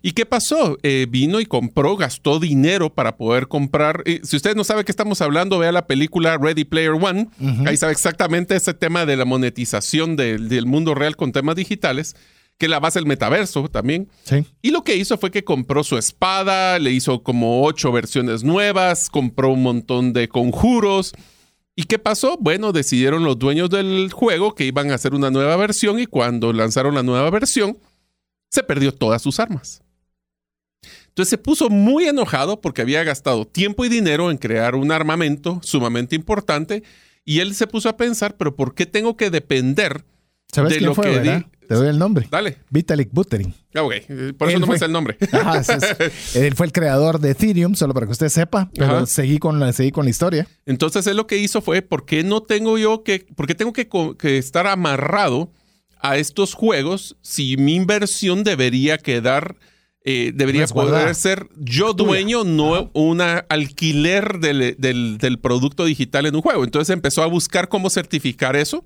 [0.00, 0.78] ¿Y qué pasó?
[0.82, 4.02] Eh, vino y compró, gastó dinero para poder comprar.
[4.24, 7.28] si usted no sabe qué estamos hablando, vea la película Ready Player One.
[7.66, 12.16] Ahí sabe exactamente ese tema de la monetización del mundo real con temas digitales
[12.62, 14.08] que la base del metaverso también.
[14.22, 14.46] Sí.
[14.62, 19.10] Y lo que hizo fue que compró su espada, le hizo como ocho versiones nuevas,
[19.10, 21.12] compró un montón de conjuros.
[21.74, 22.36] ¿Y qué pasó?
[22.38, 26.52] Bueno, decidieron los dueños del juego que iban a hacer una nueva versión y cuando
[26.52, 27.78] lanzaron la nueva versión,
[28.48, 29.82] se perdió todas sus armas.
[31.08, 35.58] Entonces se puso muy enojado porque había gastado tiempo y dinero en crear un armamento
[35.64, 36.84] sumamente importante
[37.24, 40.04] y él se puso a pensar, pero ¿por qué tengo que depender
[40.52, 42.26] ¿Sabes de quién lo fue, que te doy el nombre.
[42.30, 42.58] Dale.
[42.70, 43.54] Vitalik Buterin.
[43.74, 43.94] Ah, ok.
[44.36, 45.16] Por eso no me sé el nombre.
[45.32, 45.62] Ajá,
[46.34, 49.72] él fue el creador de Ethereum, solo para que usted sepa, pero seguí con, la,
[49.72, 50.46] seguí con la historia.
[50.66, 53.72] Entonces, él lo que hizo fue, ¿por qué no tengo yo que, por qué tengo
[53.72, 55.50] que, estar amarrado
[56.00, 59.56] a estos juegos si mi inversión debería quedar...
[60.04, 66.42] Eh, debería poder ser yo dueño, no un alquiler del, del, producto digital en un
[66.42, 66.64] juego.
[66.64, 68.84] Entonces empezó a buscar cómo certificar eso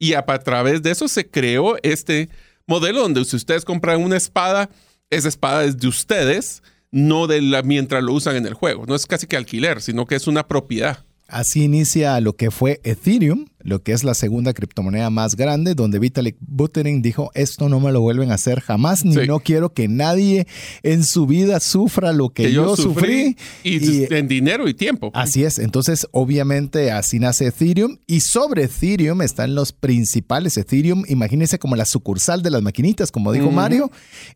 [0.00, 2.30] y a, través de eso se creó este
[2.66, 4.70] modelo donde si ustedes compran una espada,
[5.10, 8.86] esa espada es de ustedes, no de la mientras lo usan en el juego.
[8.86, 11.04] No es casi que alquiler, sino que es una propiedad.
[11.28, 15.98] Así inicia lo que fue Ethereum, lo que es la segunda criptomoneda más grande, donde
[15.98, 19.88] Vitalik Buterin dijo, esto no me lo vuelven a hacer jamás, ni no quiero que
[19.88, 20.46] nadie
[20.82, 23.36] en su vida sufra lo que, yo, sufrí.
[23.64, 25.10] Y, en dinero y tiempo.
[25.14, 30.56] Así es, entonces obviamente así nace Ethereum y sobre Ethereum están los principales.
[30.56, 33.90] Ethereum, imagínense como la sucursal de las maquinitas, como dijo Mario,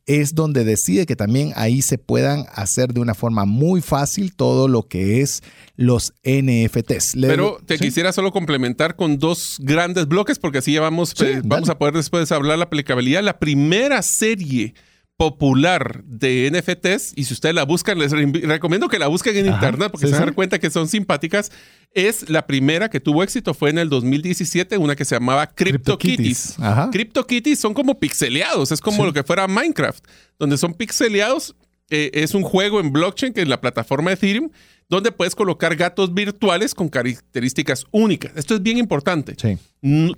[0.06, 4.68] es donde decide que también ahí se puedan hacer de una forma muy fácil todo
[4.68, 5.42] lo que es
[5.76, 7.14] los NFTs.
[7.20, 11.68] Pero te quisiera solo complementar con dos grandes bloques, porque así ya vamos, eh, vamos
[11.68, 13.22] a poder después hablar la aplicabilidad.
[13.22, 14.74] La primera serie
[15.16, 19.90] popular de NFTs, y si ustedes la buscan, les recomiendo que la busquen en internet
[19.92, 21.52] porque se van a dar cuenta que son simpáticas.
[21.92, 26.56] Es la primera que tuvo éxito, fue en el 2017, una que se llamaba CryptoKitties.
[26.90, 30.04] CryptoKitties son como pixeleados, es como lo que fuera Minecraft,
[30.38, 31.54] donde son pixeleados.
[31.90, 34.50] Eh, es un juego en blockchain que es la plataforma Ethereum
[34.88, 38.32] donde puedes colocar gatos virtuales con características únicas.
[38.36, 39.34] Esto es bien importante.
[39.40, 39.58] Sí.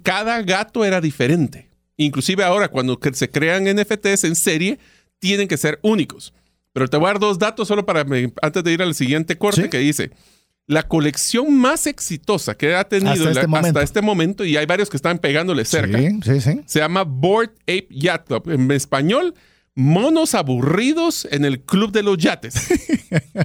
[0.02, 1.70] Cada gato era diferente.
[1.96, 4.78] Inclusive ahora, cuando se crean NFTs en serie,
[5.18, 6.34] tienen que ser únicos.
[6.72, 8.04] Pero te voy a dar dos datos solo para
[8.42, 9.68] antes de ir al siguiente corte Sí.
[9.70, 10.10] que dice.
[10.68, 14.66] La colección más exitosa que ha tenido Hasta la- este hasta este momento, y hay
[14.66, 16.60] varios que están pegándole cerca, sí.
[16.66, 18.50] se llama Board Ape Yacht Club.
[18.50, 19.32] En español,
[19.76, 22.54] monos aburridos en el club de los yates.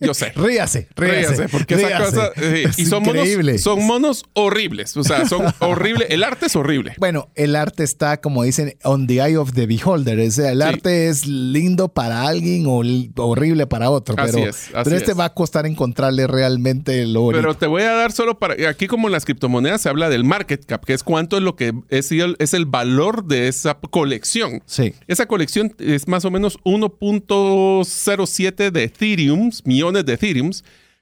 [0.00, 0.32] Yo sé.
[0.34, 1.28] Ríase, ríase.
[1.36, 2.04] Ríase, porque esa ríase.
[2.04, 2.30] cosa.
[2.36, 3.52] eh, y Es son increíble.
[3.52, 4.96] monos, son monos horribles.
[4.96, 6.08] O sea, son horribles.
[6.10, 6.94] El arte es horrible.
[6.98, 10.18] Bueno, el arte está, como dicen, on the eye of the beholder.
[10.18, 10.64] O sea, el Sí.
[10.64, 12.82] arte es lindo para alguien o
[13.22, 14.16] horrible para otro.
[14.18, 15.18] Así pero, es, así pero este es.
[15.18, 17.40] va a costar encontrarle realmente lo bonito.
[17.40, 18.68] Pero te voy a dar solo para.
[18.68, 21.54] Aquí, como en las criptomonedas, se habla del market cap, que es cuánto es lo
[21.54, 24.62] que es el, es el valor de esa colección.
[24.66, 24.94] Sí.
[25.06, 30.50] Esa colección es más o menos 1.07 de Ethereum, millones de Ethereum,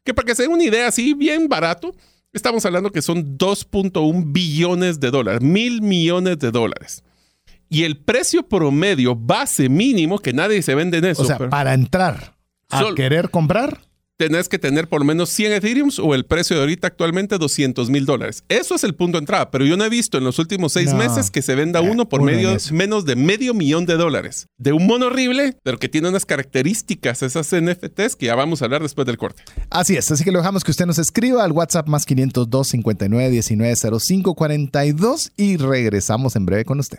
[0.04, 1.94] que para que se den una idea así bien barato,
[2.32, 7.04] estamos hablando que son 2.1 billones de dólares, mil millones de dólares.
[7.68, 11.50] Y el precio promedio base mínimo, que nadie se vende en eso, O sea, pero
[11.50, 12.34] para entrar
[12.68, 13.80] a querer comprar,
[14.20, 17.88] tenés que tener por lo menos 100 Ethereum o el precio de ahorita actualmente 200
[17.88, 18.44] mil dólares.
[18.50, 20.90] Eso es el punto de entrada, pero yo no he visto en los últimos seis
[20.92, 20.98] No.
[20.98, 24.46] meses que se venda Eh, uno por medio, menos de medio millón de dólares.
[24.58, 28.66] De un mono horrible, pero que tiene unas características, esas NFTs, que ya vamos a
[28.66, 29.42] hablar después del corte.
[29.70, 33.30] Así es, así que lo dejamos que usted nos escriba al WhatsApp más 502 59
[33.30, 36.98] 19 05 42 y regresamos en breve con usted.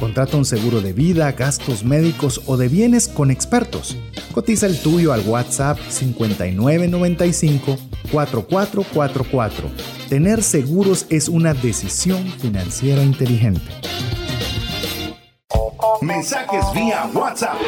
[0.00, 3.98] Contrata un seguro de vida, gastos médicos o de bienes con expertos.
[4.32, 7.76] Cotiza el tuyo al WhatsApp 5995
[8.10, 9.70] 4444.
[10.08, 13.60] Tener seguros es una decisión financiera inteligente.
[16.00, 17.58] Mensajes vía WhatsApp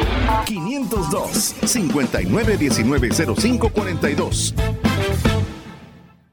[0.45, 4.55] 502 59190542.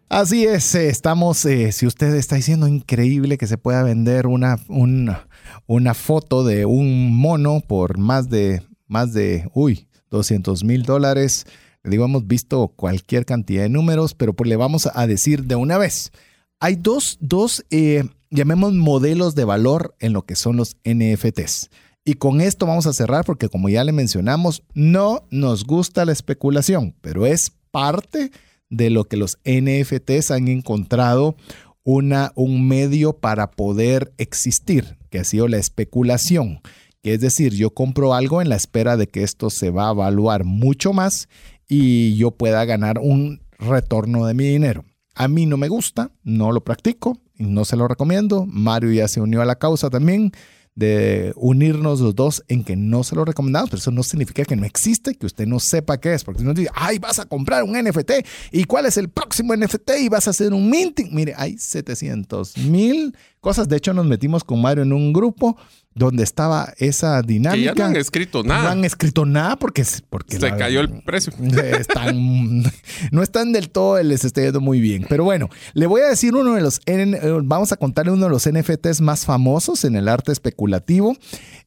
[0.09, 4.59] Así es, eh, estamos, eh, si usted está diciendo increíble que se pueda vender una,
[4.67, 5.29] una,
[5.67, 11.47] una foto de un mono por más de, más de, uy, 200 mil dólares.
[11.85, 15.79] Digo, hemos visto cualquier cantidad de números, pero pues le vamos a decir de una
[15.79, 16.13] vez.
[16.59, 21.71] Hay dos, dos eh, llamemos modelos de valor en lo que son los NFTs.
[22.05, 26.13] Y con esto vamos a cerrar porque como ya le mencionamos, no nos gusta la
[26.13, 28.31] especulación, pero es parte
[28.71, 31.37] de lo que los NFTs han encontrado
[31.83, 36.61] una, un medio para poder existir, que ha sido la especulación.
[37.03, 39.93] Que es decir, yo compro algo en la espera de que esto se va a
[39.93, 41.29] evaluar mucho más
[41.69, 44.85] y yo pueda ganar un retorno de mi dinero.
[45.15, 48.47] A mí no me gusta, no lo practico, no se lo recomiendo.
[48.47, 50.33] Mario ya se unió a la causa también
[50.75, 54.57] de unirnos los dos en que no se lo recomendamos, pero eso no significa que
[54.57, 57.27] no existe, que usted no sepa qué es, porque si no dice, ay, vas a
[57.27, 58.13] comprar un NFT
[58.53, 61.15] y cuál es el próximo NFT y vas a hacer un minting.
[61.15, 63.69] Mire, hay 700 mil cosas.
[63.69, 65.57] De hecho, nos metimos con Mario en un grupo
[65.95, 67.75] donde estaba esa Que dinámica.
[67.75, 68.71] ya no han escrito No nada.
[68.71, 71.33] han escrito nada porque, porque Se la- cayó el precio.
[71.79, 72.63] están,
[73.11, 75.07] no están del todo, les está yendo muy bien.
[75.09, 78.31] Pero bueno, le voy a decir uno de los, eh, vamos a contarle uno de
[78.31, 81.17] los NFTs más famosos en el arte especulativo,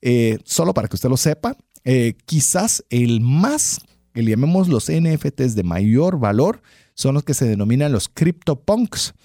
[0.02, 1.58] eh, solo para que usted lo sepa.
[1.84, 3.82] Eh, quizás el más,
[4.14, 6.62] que le llamemos los NFTs de mayor valor,
[6.94, 9.16] son los que se denominan los CryptoPunks.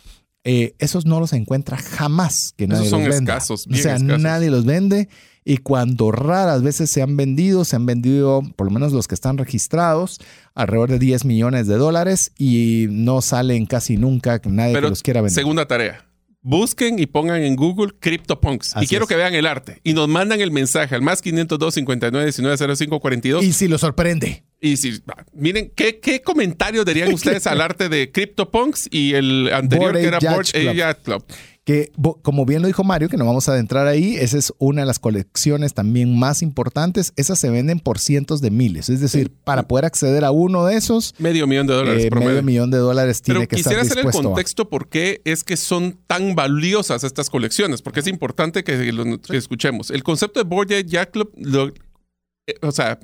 [0.51, 3.34] Eh, esos no los encuentra jamás que nadie Esos son los venda.
[3.34, 4.18] escasos, o sea, escasos.
[4.20, 5.11] nadie los vende
[5.44, 9.14] y cuando raras veces se han vendido, se han vendido, por lo menos los que
[9.14, 10.20] están registrados,
[10.55, 15.03] alrededor de 10 millones de dólares y no salen casi nunca nadie que Pero los
[15.03, 15.34] quiera vender.
[15.34, 16.07] segunda tarea.
[16.40, 18.76] Busquen y pongan en Google CryptoPunks.
[18.76, 19.09] Así y quiero es.
[19.09, 19.80] que vean el arte.
[19.84, 23.44] Y nos mandan el mensaje al más 502 59 19 05 42.
[23.44, 24.44] Y si lo sorprende.
[24.61, 25.00] Y si,
[25.34, 30.18] miren, ¿qué, qué comentarios darían ustedes al arte de CryptoPunks y el anterior que era
[30.18, 31.24] Bored Ape Club.
[31.64, 31.92] Que
[32.22, 34.86] como bien lo dijo Mario, que no vamos a adentrar ahí, esa es una de
[34.86, 37.12] las colecciones también más importantes.
[37.16, 38.88] Esas se venden por cientos de miles.
[38.88, 42.30] Es decir, para poder acceder a uno de esos, Medio millón de dólares eh, promedio.
[42.30, 44.32] medio millón de dólares tiene Pero que estar quisiera hacer el dispuesto a.
[44.32, 49.20] contexto por qué es que son tan valiosas estas colecciones, porque es importante que, lo-
[49.20, 49.90] que escuchemos.
[49.90, 52.98] El concepto de Bored Ape Club, lo- eh, o sea,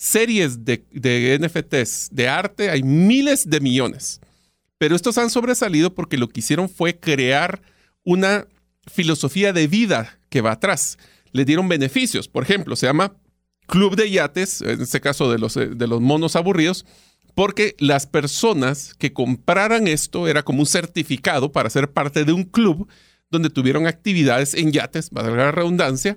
[0.00, 4.20] series de, de NFTs de arte, hay miles de millones.
[4.78, 7.60] Pero estos han sobresalido porque lo que hicieron fue crear
[8.02, 8.46] una
[8.90, 10.96] filosofía de vida que va atrás.
[11.32, 12.28] Le dieron beneficios.
[12.28, 13.14] Por ejemplo, se llama
[13.66, 16.86] Club de Yates, en este caso de los, eh, de los monos aburridos,
[17.34, 22.44] porque las personas que compraran esto era como un certificado para ser parte de un
[22.44, 22.88] club
[23.30, 26.16] donde tuvieron actividades en yates, valga la redundancia,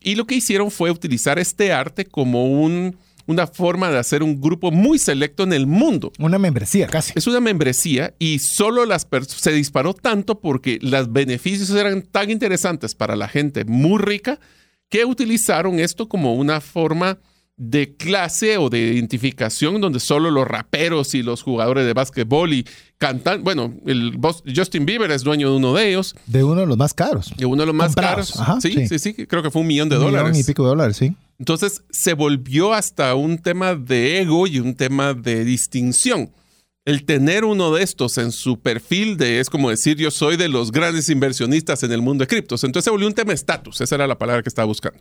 [0.00, 2.96] y lo que hicieron fue utilizar este arte como un,
[3.28, 6.12] una forma de hacer un grupo muy selecto en el mundo.
[6.18, 7.12] Una membresía casi.
[7.14, 12.94] Es una membresía y solo las se disparó tanto porque los beneficios eran tan interesantes
[12.94, 14.40] para la gente muy rica
[14.88, 17.18] que utilizaron esto como una forma
[17.58, 22.64] de clase o de identificación donde solo los raperos y los jugadores de básquetbol y
[22.98, 24.18] cantan, bueno, el
[24.54, 26.14] Justin Bieber es dueño de uno de ellos.
[26.26, 27.34] De uno de los más caros.
[27.36, 28.32] De uno de los más caros.
[28.62, 30.30] sí, sí, sí, creo que fue un millón de dólares.
[30.30, 31.14] Millón y pico de dólares, sí.
[31.40, 36.30] Entonces se volvió hasta un tema de ego y un tema de distinción.
[36.84, 40.48] El tener uno de estos en su perfil de es como decir yo soy de
[40.48, 42.64] los grandes inversionistas en el mundo de criptos.
[42.64, 43.80] Entonces se volvió un tema de estatus.
[43.80, 44.98] Esa era la palabra que estaba buscando.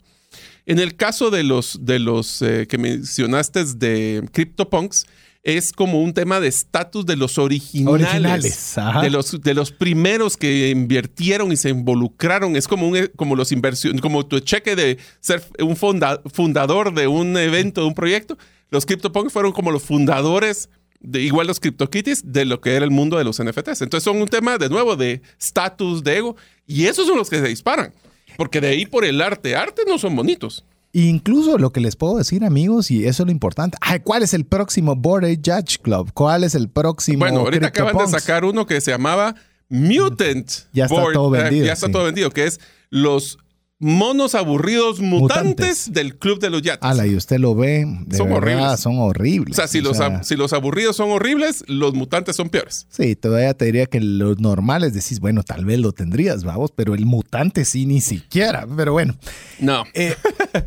[0.68, 5.08] En el caso de los, de los eh, que mencionaste de CryptoPunks,
[5.42, 10.70] es como un tema de estatus de los originales, de los de los primeros que
[10.70, 12.58] invirtieron y se involucraron.
[12.58, 17.38] Es como un como los inversiones, como tu cheque de ser un fundador de un
[17.38, 18.38] evento, de un proyecto.
[18.70, 20.68] Los CryptoPunks fueron como los fundadores
[21.00, 23.84] de, igual los CryptoKitties de lo que era el mundo de los NFTs.
[23.84, 27.40] Entonces son un tema de nuevo de estatus, de ego, y esos son los que
[27.40, 27.94] se disparan.
[28.38, 30.64] Porque de ahí por el arte, arte no son bonitos.
[30.94, 33.78] Incluso lo que les puedo decir, amigos, y eso es lo importante.
[34.04, 36.12] ¿Cuál es el próximo Board Judge Club?
[36.14, 37.20] ¿Cuál es el próximo?
[37.20, 39.36] Bueno, ahorita acaban de sacar uno que se llamaba
[39.70, 40.50] Mutant.
[40.74, 41.66] Ya está todo eh, vendido.
[41.66, 42.60] ya está todo vendido, que es
[42.90, 43.38] los
[43.80, 46.90] monos aburridos mutantes, del Club de los Yates.
[46.90, 48.80] Ala, y usted lo ve, son horribles.
[48.80, 49.54] Son horribles.
[49.54, 52.88] O sea, si, los, si los aburridos son horribles, los mutantes son peores.
[52.90, 56.96] Sí, todavía te diría que los normales decís, bueno, tal vez lo tendrías, vamos, pero
[56.96, 58.68] el mutante sí, ni siquiera.
[58.76, 59.16] Pero bueno.
[59.60, 59.84] No.
[59.94, 60.16] Eh,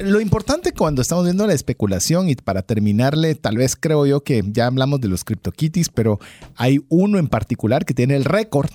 [0.01, 4.43] lo importante cuando estamos viendo la especulación, y para terminarle, tal vez creo yo que
[4.47, 6.21] ya hablamos de los CryptoKitties, pero
[6.57, 8.71] hay uno en particular que tiene el récord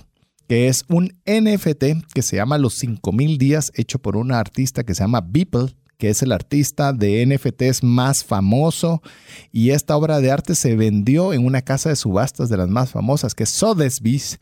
[0.48, 4.94] que es un NFT que se llama Los 5000 días, hecho por una artista que
[4.94, 9.02] se llama Beeple, que es el artista de NFTs más famoso.
[9.52, 12.90] Y esta obra de arte se vendió en una casa de subastas de las más
[12.90, 14.38] famosas, que es Sotheby's.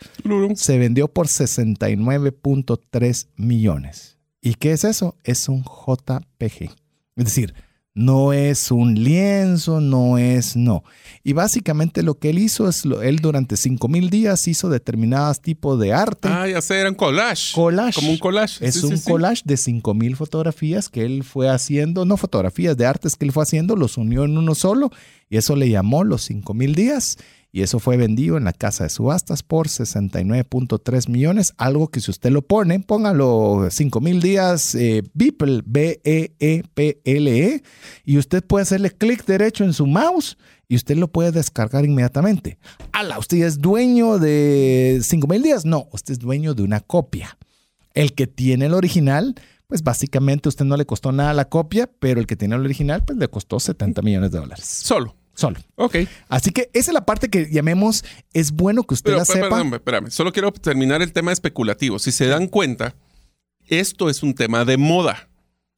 [0.57, 4.19] Se vendió por 69.3 millones.
[4.41, 5.17] ¿Y qué es eso?
[5.25, 6.75] Es un JPG.
[7.17, 7.55] Es decir,
[7.95, 10.83] no es un lienzo, no es, no.
[11.23, 15.93] Y básicamente lo que él hizo es, él durante 5.000 días hizo determinados tipos de
[15.93, 16.29] arte.
[16.29, 17.55] Ah, ya sé, eran collage.
[17.55, 17.95] Collage.
[17.95, 18.67] Como un collage.
[18.67, 23.25] Es un collage de 5.000 fotografías que él fue haciendo, no fotografías de artes que
[23.25, 24.91] él fue haciendo, los unió en uno solo
[25.31, 27.17] y eso le llamó los 5.000 días
[27.55, 32.11] y eso fue vendido en la casa de subastas por 69.3 millones, algo que si
[32.11, 37.63] usted lo pone, póngalo 5 mil días eh, Beeple, B-E-E-P-L-E, e,
[38.05, 40.37] y usted puede hacerle clic derecho en su mouse
[40.67, 42.59] y usted lo puede descargar inmediatamente.
[42.91, 43.21] ¡Hala!
[43.21, 45.65] ¿Usted es dueño de 5 mil días?
[45.65, 47.39] No, usted es dueño de una copia.
[47.93, 49.37] El que tiene el original,
[49.69, 53.05] pues básicamente usted no le costó nada la copia, pero el que tiene el original,
[53.05, 54.65] pues le costó 70 millones de dólares.
[54.65, 55.15] Solo.
[55.35, 55.59] Solo.
[55.77, 55.97] Ok.
[56.29, 59.49] Así que esa es la parte que llamemos, es bueno que usted la sepa.
[59.49, 61.99] Perdón, espérame, solo quiero terminar el tema especulativo.
[61.99, 62.95] Si se dan cuenta,
[63.67, 65.29] esto es un tema de moda.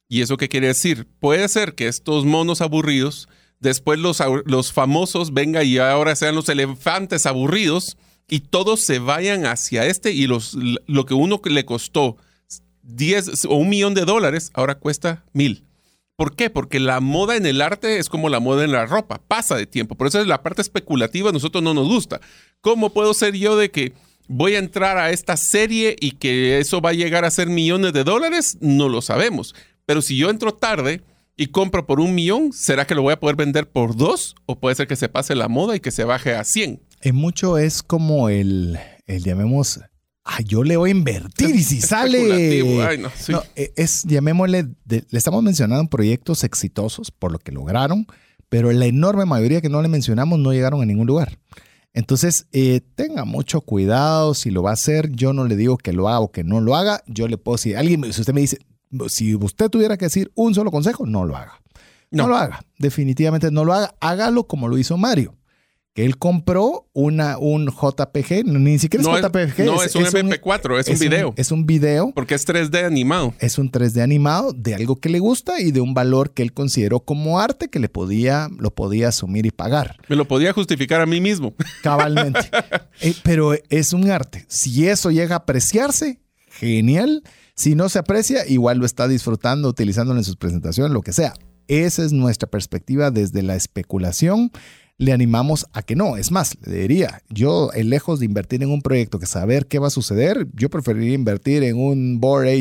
[0.07, 1.07] ¿Y eso qué quiere decir?
[1.19, 3.27] Puede ser que estos monos aburridos,
[3.59, 7.97] después los, los famosos vengan y ahora sean los elefantes aburridos
[8.27, 12.17] y todos se vayan hacia este y los, lo que uno le costó
[12.83, 15.66] 10 o un millón de dólares, ahora cuesta mil.
[16.17, 16.49] ¿Por qué?
[16.49, 19.67] Porque la moda en el arte es como la moda en la ropa, pasa de
[19.67, 19.93] tiempo.
[19.93, 22.19] Por eso es la parte especulativa a nosotros no nos gusta.
[22.59, 23.93] ¿Cómo puedo ser yo de que
[24.27, 27.93] voy a entrar a esta serie y que eso va a llegar a ser millones
[27.93, 28.57] de dólares?
[28.61, 29.53] No lo sabemos.
[29.85, 31.03] Pero si yo entro tarde
[31.35, 34.35] y compro por un millón, ¿será que lo voy a poder vender por dos?
[34.47, 36.81] ¿O puede ser que se pase la moda y que se baje a 100?
[37.01, 39.81] En mucho es como el, el llamemos,
[40.27, 42.99] ah, yo le voy a invertir y si sale.
[43.29, 48.05] no, e, es, llamémosle, le estamos mencionando proyectos exitosos por lo que lograron,
[48.49, 51.39] pero la enorme mayoría que no le mencionamos no llegaron a ningún lugar.
[51.93, 55.11] Entonces, eh, tenga mucho cuidado si lo va a hacer.
[55.11, 57.01] Yo no le digo que lo haga o que no lo haga.
[57.07, 58.59] Yo le puedo decir, alguien, si usted me dice,
[59.07, 61.59] si usted tuviera que decir un solo consejo, no lo haga.
[62.11, 62.63] no lo haga.
[62.77, 63.95] Definitivamente no lo haga.
[63.99, 65.37] Hágalo como lo hizo Mario
[65.97, 69.65] él compró una, un JPG, ni siquiera es JPG.
[69.65, 71.33] no, es, un MP4, es, un video.
[71.35, 72.11] es un video.
[72.13, 73.33] Porque es 3D animado.
[73.39, 76.53] Es un 3D animado de algo que le gusta y de un valor que él
[76.53, 79.97] consideró como arte que le podía, lo podía asumir y pagar.
[80.07, 81.55] Me lo podía justificar a mí mismo.
[81.81, 82.41] Cabalmente.
[83.01, 84.45] Eh, pero es un arte.
[84.47, 87.23] Si eso llega a apreciarse, genial.
[87.55, 91.33] Si no se aprecia, igual lo está disfrutando, utilizándolo en sus presentaciones, lo que sea.
[91.67, 94.51] Esa es nuestra perspectiva desde la especulación
[94.97, 96.17] le animamos a que no.
[96.17, 99.79] Es más, le diría, yo eh, lejos de invertir en un proyecto que saber qué
[99.79, 102.53] va a suceder, yo preferiría invertir en un Board A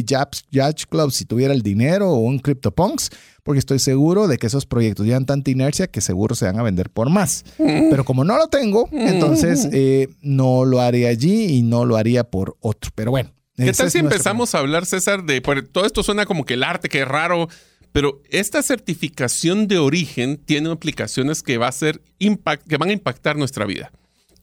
[0.52, 3.10] Judge Club si tuviera el dinero o un CryptoPunks,
[3.42, 6.62] porque estoy seguro de que esos proyectos llevan tanta inercia que seguro se van a
[6.62, 7.44] vender por más.
[7.56, 12.24] Pero como no lo tengo, entonces eh, no lo haré allí y no lo haría
[12.24, 12.90] por otro.
[12.94, 13.30] Pero bueno.
[13.56, 16.90] ¿Qué tal si empezamos a hablar, César, de todo esto suena como que el arte,
[16.90, 17.48] que es raro,
[17.96, 22.92] pero esta certificación de origen tiene aplicaciones que, va a ser impact, que van a
[22.92, 23.90] impactar nuestra vida.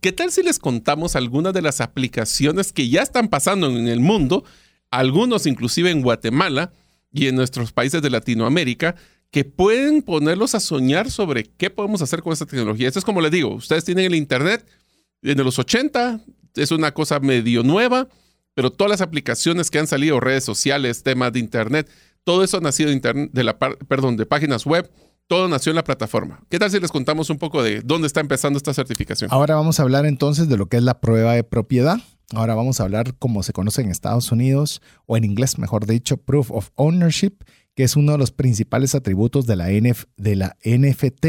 [0.02, 4.00] ¿Qué tal si les contamos algunas de las aplicaciones que ya están pasando en el
[4.00, 4.44] mundo,
[4.90, 6.74] algunos inclusive en Guatemala
[7.12, 8.96] y en nuestros países de Latinoamérica,
[9.30, 12.88] que pueden ponerlos a soñar sobre qué podemos hacer con esta tecnología?
[12.88, 14.66] Esto es como les digo, ustedes tienen el Internet
[15.22, 16.22] de los 80,
[16.56, 18.08] es una cosa medio nueva,
[18.56, 21.88] pero todas las aplicaciones que han salido, redes sociales, temas de Internet,
[22.24, 24.90] todo eso ha nacido de, de, la, perdón, de páginas web.
[25.28, 26.44] Todo nació en la plataforma.
[26.50, 29.32] ¿Qué tal si les contamos un poco de dónde está empezando esta certificación?
[29.32, 32.00] Ahora vamos a hablar entonces de lo que es la prueba de propiedad.
[32.34, 36.18] Ahora vamos a hablar como se conoce en Estados Unidos, o en inglés mejor dicho,
[36.18, 37.44] Proof of Ownership,
[37.76, 41.26] que es uno de los principales atributos de la, NF, de la NFT,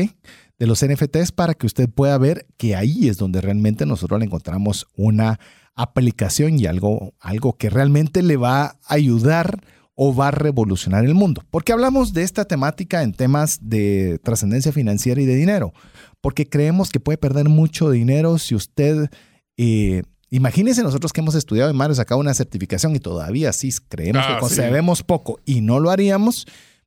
[0.59, 4.27] de los NFTs, para que usted pueda ver que ahí es donde realmente nosotros le
[4.27, 5.39] encontramos una
[5.75, 9.65] aplicación y algo, algo que realmente le va a ayudar
[9.95, 11.43] o va a revolucionar el mundo.
[11.51, 15.73] ¿Por qué hablamos de esta temática en temas de trascendencia financiera y de dinero?
[16.21, 19.09] Porque creemos que puede perder mucho dinero si usted...
[19.57, 24.27] Eh, imagínense nosotros que hemos estudiado en Mario, sacado una certificación y todavía sí creemos
[24.27, 26.47] que ah, sabemos poco y no lo haríamos,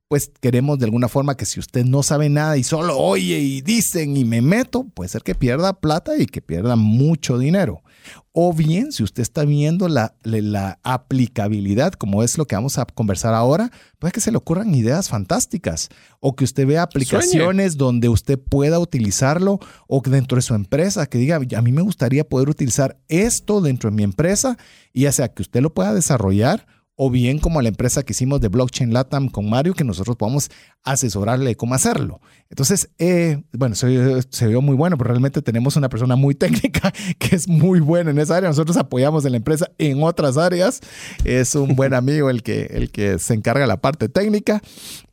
[0.09, 3.61] pues queremos de alguna forma que si usted no sabe nada y solo oye y
[3.61, 7.81] dicen y me meto, puede ser que pierda plata y que pierda mucho dinero.
[8.31, 12.85] O bien, si usted está viendo la, la, aplicabilidad, como es lo que vamos a
[12.85, 15.89] conversar ahora, puede que se le ocurran ideas fantásticas.
[16.19, 21.07] O que usted vea aplicaciones donde usted pueda utilizarlo o que dentro de su empresa,
[21.07, 24.57] que diga, a mí me gustaría poder utilizar esto dentro de mi empresa,
[24.93, 26.65] y ya sea que usted lo pueda desarrollar
[26.99, 30.49] o bien como la empresa que hicimos de Blockchain Latam con Mario, que nosotros podamos
[30.83, 32.19] asesorarle cómo hacerlo.
[32.49, 36.91] Entonces, eh, bueno, se, se, vio muy bueno, pero realmente tenemos una persona muy técnica
[37.19, 38.49] que es muy buena en esa área.
[38.49, 40.81] Nosotros apoyamos a la empresa en otras áreas.
[41.23, 44.59] Es un buen amigo el que, el que se encarga de la parte técnica,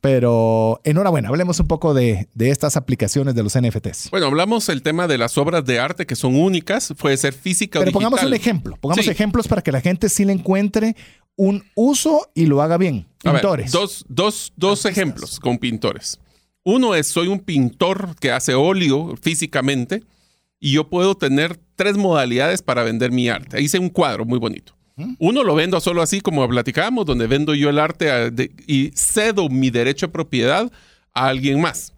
[0.01, 4.09] pero enhorabuena, hablemos un poco de, de estas aplicaciones de los NFTs.
[4.09, 7.77] Bueno, hablamos el tema de las obras de arte que son únicas, puede ser física
[7.77, 8.09] pero o digital.
[8.09, 10.95] pongamos un ejemplo, pongamos ejemplos para que la gente sí le encuentre
[11.35, 13.05] un uso y lo haga bien.
[13.21, 13.71] Pintores.
[13.71, 16.19] dos, dos, dos ejemplos con pintores.
[16.63, 20.03] Uno es, soy un pintor que hace óleo físicamente
[20.59, 23.61] y yo puedo tener tres modalidades para vender mi arte.
[23.61, 24.73] Hice un cuadro muy bonito.
[25.19, 28.31] Uno lo vendo solo así como platicábamos, donde vendo yo el arte
[28.65, 30.71] y cedo mi derecho de propiedad
[31.13, 31.93] a alguien más.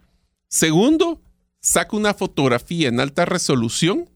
[0.50, 1.22] Segundo,
[1.62, 4.10] saco una fotografía en alta resolución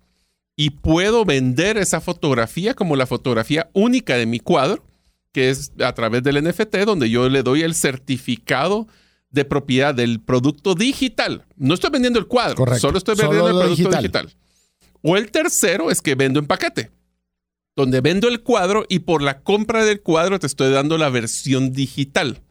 [0.56, 4.84] y puedo vender esa fotografía como la fotografía única de mi cuadro
[5.32, 8.88] que es a través del NFT, donde yo le doy el certificado
[9.30, 11.46] de propiedad del producto digital.
[11.56, 14.02] No estoy vendiendo el cuadro, solo estoy vendiendo el producto digital.
[14.02, 14.36] digital.
[15.02, 16.92] O el tercero es que vendo en paquete,
[17.76, 21.72] donde vendo el cuadro y por la compra del cuadro te estoy dando la versión
[21.72, 22.42] digital.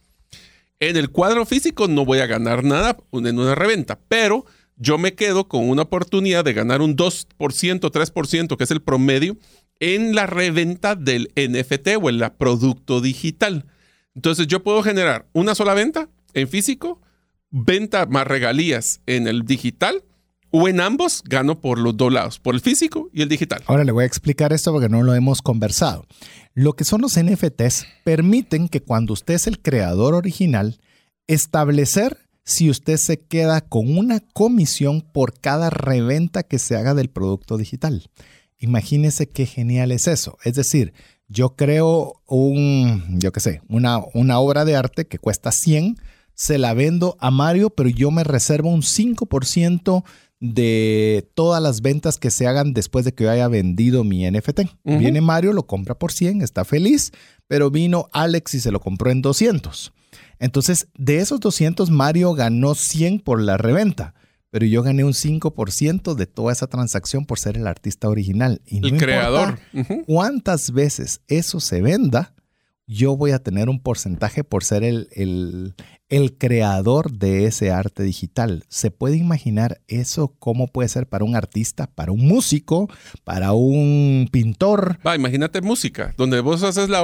[0.79, 5.13] En el cuadro físico no voy a ganar nada en una reventa, pero yo me
[5.13, 9.37] quedo con una oportunidad de ganar un 2%, 3%, que es el promedio
[9.81, 13.65] en la reventa del NFT o en la producto digital.
[14.15, 17.01] Entonces yo puedo generar una sola venta en físico,
[17.49, 20.03] venta más regalías en el digital
[20.51, 23.63] o en ambos gano por los dos lados, por el físico y el digital.
[23.65, 26.05] Ahora le voy a explicar esto porque no lo hemos conversado.
[26.53, 30.79] Lo que son los NFTs permiten que cuando usted es el creador original,
[31.25, 37.09] establecer si usted se queda con una comisión por cada reventa que se haga del
[37.09, 38.09] producto digital.
[38.61, 40.37] Imagínese qué genial es eso.
[40.43, 40.93] Es decir,
[41.27, 45.97] yo creo un, yo qué sé, una, una obra de arte que cuesta 100,
[46.35, 50.03] se la vendo a Mario, pero yo me reservo un 5%
[50.39, 54.61] de todas las ventas que se hagan después de que yo haya vendido mi NFT.
[54.83, 57.11] Viene Mario, lo compra por 100, está feliz,
[57.47, 59.91] pero vino Alex y se lo compró en 200.
[60.37, 64.13] Entonces, de esos 200, Mario ganó 100 por la reventa
[64.51, 68.61] pero yo gané un 5% de toda esa transacción por ser el artista original.
[68.67, 69.57] Y el creador.
[70.05, 72.35] ¿Cuántas veces eso se venda?
[72.85, 75.07] Yo voy a tener un porcentaje por ser el,
[76.09, 78.65] el creador de ese arte digital.
[78.67, 82.89] ¿Se puede imaginar eso cómo puede ser para un artista, para un músico,
[83.23, 84.99] para un pintor?
[85.07, 87.01] Va, imagínate música, donde vos haces la,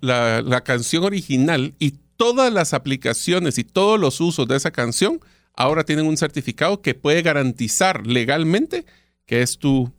[0.00, 5.20] la, la canción original y todas las aplicaciones y todos los usos de esa canción
[5.56, 8.84] ahora tienen un certificado que puede garantizar legalmente
[9.24, 9.90] que es tu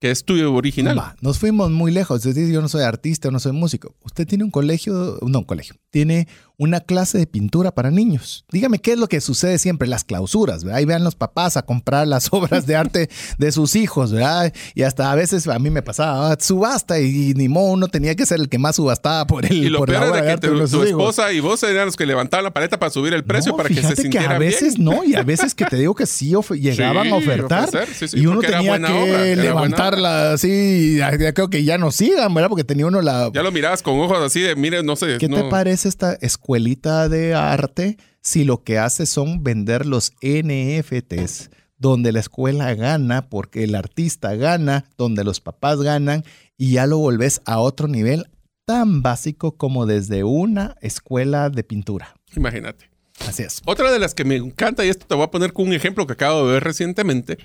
[0.00, 1.16] que es tuyo original.
[1.20, 2.24] nos fuimos muy lejos.
[2.24, 3.96] Es decir, yo no soy artista, no soy músico.
[4.04, 6.28] Usted tiene un colegio, no un colegio, tiene
[6.58, 8.44] una clase de pintura para niños.
[8.50, 10.78] Dígame qué es lo que sucede siempre, las clausuras, ¿verdad?
[10.78, 14.52] Ahí vean los papás a comprar las obras de arte de sus hijos, ¿verdad?
[14.74, 18.16] Y hasta a veces a mí me pasaba ah, subasta y, ni modo uno tenía
[18.16, 20.82] que ser el que más subastaba por el Y lo por peor es que tu,
[20.82, 23.80] esposa y vos eran los que levantaban la paleta para subir el precio para que
[23.80, 27.12] se sintiera que a veces no, y a veces que te digo que sí llegaban
[27.12, 27.70] a ofertar
[28.12, 32.48] y uno tenía que levantarla así, ya creo que ya no sigan, ¿verdad?
[32.48, 33.30] Porque tenía uno la...
[33.32, 35.18] Ya lo mirabas con ojos así de, mire, no sé.
[35.18, 36.47] ¿Qué te parece esta escuela?
[36.48, 43.28] Escuelita de arte si lo que hace son vender los NFTs, donde la escuela gana
[43.28, 46.24] porque el artista gana, donde los papás ganan
[46.56, 48.30] y ya lo volvés a otro nivel
[48.64, 52.14] tan básico como desde una escuela de pintura.
[52.34, 52.88] Imagínate.
[53.26, 53.60] Así es.
[53.66, 56.06] Otra de las que me encanta, y esto te voy a poner con un ejemplo
[56.06, 57.36] que acabo de ver recientemente,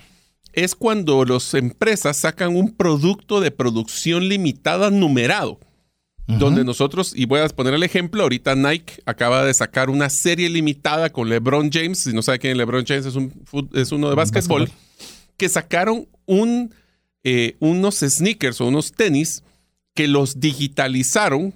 [0.54, 5.60] es cuando las empresas sacan un producto de producción limitada numerado
[6.28, 10.50] donde nosotros, y voy a poner el ejemplo, ahorita Nike acaba de sacar una serie
[10.50, 13.34] limitada con LeBron James, si no sabe quién es LeBron James, es, un,
[13.74, 14.70] es uno de básquetbol,
[15.38, 16.74] que sacaron un,
[17.24, 19.44] eh, unos sneakers o unos tenis
[19.94, 21.54] que los digitalizaron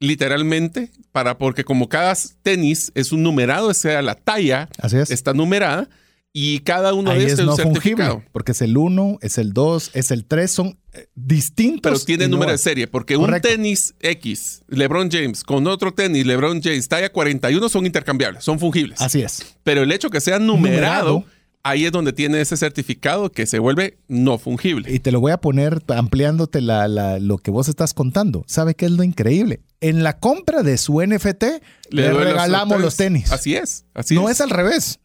[0.00, 4.68] literalmente para porque como cada tenis es un numerado, o sea, la talla
[5.08, 5.88] está numerada
[6.32, 8.22] y cada uno de estos es, un certificado.
[8.30, 11.80] porque es el 1, es el 2, es el 3, son eh, distintos.
[11.82, 16.62] Pero tiene número de serie, porque un tenis X, LeBron James, con otro tenis, LeBron
[16.62, 19.00] James, talla 41, son intercambiables, son fungibles.
[19.00, 19.56] Así es.
[19.64, 21.24] Pero el hecho que sea numerado,
[21.64, 24.92] ahí es donde tiene ese certificado que se vuelve no fungible.
[24.92, 28.44] Y te lo voy a poner ampliándote lo que vos estás contando.
[28.46, 29.62] ¿Sabe qué es lo increíble?
[29.80, 31.44] En la compra de su NFT,
[31.90, 33.32] le, regalamos los, tenis.
[33.32, 33.84] Así es.
[33.94, 35.00] Así no es al revés.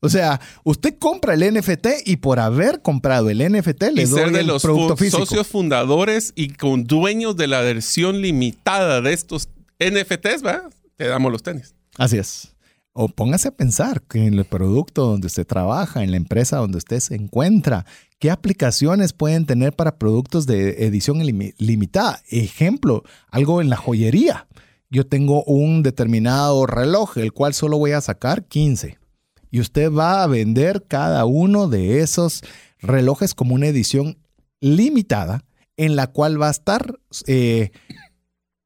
[0.00, 4.30] O sea, usted compra el NFT y por haber comprado el NFT le doy ser
[4.30, 9.48] de los socios fundadores y con dueños de la versión limitada de estos
[9.80, 10.68] NFTs, ¿va?
[10.96, 11.74] Te damos los tenis.
[11.96, 12.54] Así es.
[12.92, 16.78] O póngase a pensar que en el producto donde usted trabaja, en la empresa donde
[16.78, 17.84] usted se encuentra,
[18.18, 21.18] qué aplicaciones pueden tener para productos de edición
[21.58, 22.22] limitada.
[22.28, 24.46] Ejemplo, algo en la joyería.
[24.90, 28.98] Yo tengo un determinado reloj, el cual solo voy a sacar 15
[29.50, 32.42] y usted va a vender cada uno de esos
[32.80, 34.18] relojes como una edición
[34.60, 35.44] limitada
[35.76, 37.70] en la cual va a estar, eh,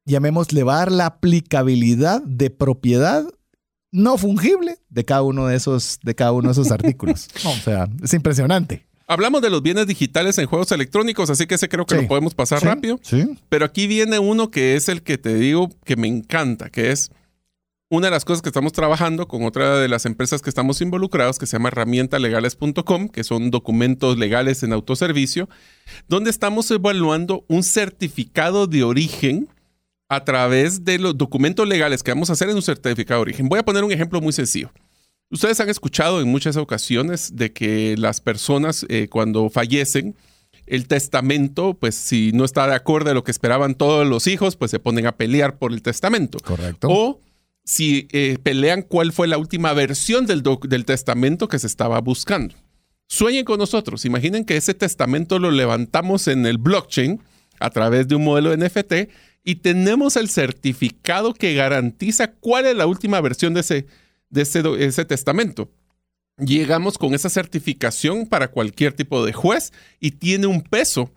[0.05, 3.25] llamémosle, va a dar la aplicabilidad de propiedad
[3.91, 7.29] no fungible de cada uno de esos, de cada uno de esos artículos.
[7.45, 8.87] o sea, es impresionante.
[9.05, 12.33] Hablamos de los bienes digitales en juegos electrónicos, así que ese creo que lo podemos
[12.33, 12.99] pasar rápido.
[13.03, 13.37] Sí.
[13.49, 17.11] Pero aquí viene uno que es el que te digo que me encanta, que es
[17.93, 21.37] una de las cosas que estamos trabajando con otra de las empresas que estamos involucrados,
[21.37, 25.47] que se llama herramientalegales.com, que son documentos legales en autoservicio,
[26.07, 29.47] donde estamos evaluando un certificado de origen
[30.09, 33.47] a través de los documentos legales que vamos a hacer en un certificado de origen.
[33.47, 34.71] Voy a poner un ejemplo muy sencillo.
[35.29, 40.15] Ustedes han escuchado en muchas ocasiones de que las personas eh, cuando fallecen,
[40.65, 44.55] el testamento, pues si no está de acuerdo a lo que esperaban todos los hijos,
[44.55, 46.39] pues se ponen a pelear por el testamento.
[46.39, 46.87] Correcto.
[46.89, 47.19] O
[47.63, 50.43] si eh, pelean cuál fue la última versión del,
[50.85, 52.55] testamento que se estaba buscando.
[53.07, 54.05] Sueñen con nosotros.
[54.05, 57.21] Imaginen que ese testamento lo levantamos en el blockchain
[57.59, 58.93] a través de un modelo NFT
[59.43, 63.85] y tenemos el certificado que garantiza cuál es la última versión de ese,
[64.29, 65.69] de ese testamento.
[66.37, 71.11] Llegamos con esa certificación para cualquier tipo de juez y tiene un peso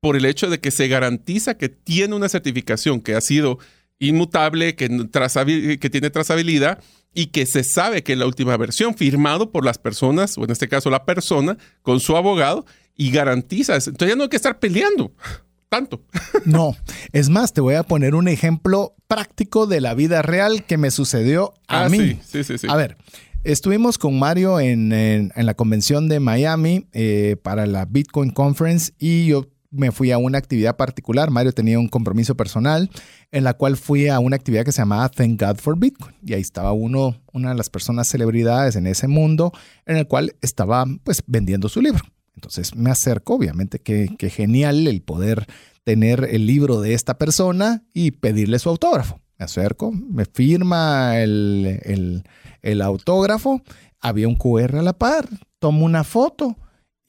[0.00, 3.58] por el hecho de que se garantiza que tiene una certificación que ha sido
[4.00, 6.82] inmutable, que, que tiene trazabilidad
[7.14, 10.50] y que se sabe que es la última versión, firmado por las personas, o en
[10.50, 12.66] este caso la persona, con su abogado,
[12.96, 13.74] y garantiza.
[13.74, 15.12] Entonces ya no hay que estar peleando
[15.68, 16.02] tanto.
[16.46, 16.74] No,
[17.12, 20.90] es más, te voy a poner un ejemplo práctico de la vida real que me
[20.90, 22.18] sucedió a ah, mí.
[22.26, 22.96] Sí, sí, sí, A ver,
[23.44, 29.48] estuvimos con Mario en, la convención de Miami eh, para la Bitcoin Conference y yo
[29.70, 31.30] me fui a una actividad particular.
[31.30, 32.90] Mario tenía un compromiso personal
[33.30, 36.14] en la cual fui a una actividad que se llamaba Thank God for Bitcoin.
[36.24, 39.52] Y ahí estaba uno, una de las personas celebridades en ese mundo
[39.86, 42.02] en el cual estaba pues vendiendo su libro.
[42.34, 45.46] Entonces me acerco, obviamente que, que genial el poder
[45.84, 49.20] tener el libro de esta persona y pedirle su autógrafo.
[49.38, 52.24] me acerco, me firma el, el,
[52.62, 53.62] el autógrafo,
[54.00, 55.28] había un QR a la par,
[55.58, 56.56] tomo una foto.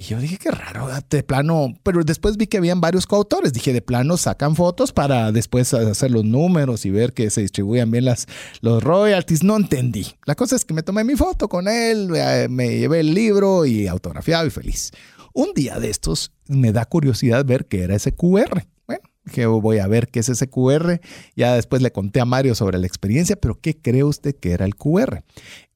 [0.01, 3.53] Y yo dije, qué raro, de plano, pero después vi que habían varios coautores.
[3.53, 7.91] Dije, de plano sacan fotos para después hacer los números y ver que se distribuyan
[7.91, 8.25] bien las,
[8.61, 9.43] los royalties.
[9.43, 10.07] No entendí.
[10.25, 12.09] La cosa es que me tomé mi foto con él,
[12.49, 14.89] me llevé el libro y autografiado y feliz.
[15.33, 18.65] Un día de estos me da curiosidad ver qué era ese QR.
[18.87, 20.99] Bueno, dije, voy a ver qué es ese QR.
[21.35, 24.65] Ya después le conté a Mario sobre la experiencia, pero ¿qué cree usted que era
[24.65, 25.23] el QR?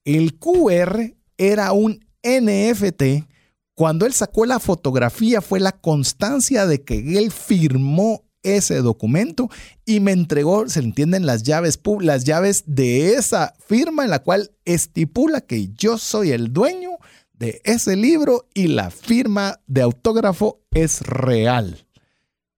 [0.04, 3.35] El QR era un NFT
[3.76, 9.50] cuando él sacó la fotografía fue la constancia de que él firmó ese documento
[9.86, 14.52] y me entregó, se entienden, las llaves, las llaves de esa firma en la cual
[14.66, 16.92] estipula que yo soy el dueño
[17.34, 21.85] de ese libro y la firma de autógrafo es real.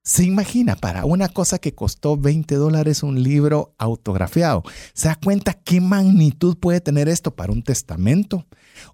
[0.08, 4.64] Se imagina para una cosa que costó 20 dólares un libro autografiado.
[4.94, 8.46] ¿Se da cuenta qué magnitud puede tener esto para un testamento?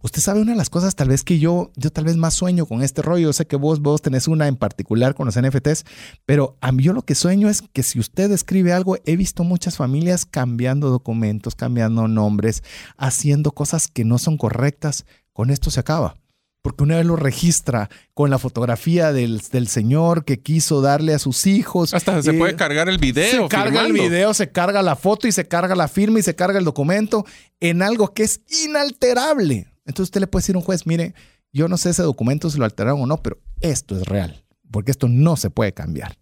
[0.01, 2.65] Usted sabe una de las cosas tal vez que yo, yo tal vez más sueño
[2.65, 3.27] con este rollo.
[3.27, 5.85] Yo sé que vos, vos tenés una en particular con los NFTs,
[6.25, 9.43] pero a mí yo lo que sueño es que si usted escribe algo, he visto
[9.43, 12.63] muchas familias cambiando documentos, cambiando nombres,
[12.97, 15.05] haciendo cosas que no son correctas.
[15.31, 16.22] Con esto se acaba
[16.63, 21.19] porque una vez lo registra con la fotografía del, del, señor que quiso darle a
[21.19, 21.93] sus hijos.
[21.93, 23.43] Hasta se puede cargar el video.
[23.43, 26.35] Se carga el video, se carga la foto y se carga la firma y se
[26.35, 27.25] carga el documento
[27.59, 29.67] en algo que es inalterable.
[29.85, 31.13] Entonces usted le puede decir a un juez, mire,
[31.51, 34.91] yo no sé ese documento si lo alteraron o no, pero esto es real, porque
[34.91, 36.17] esto no se puede cambiar.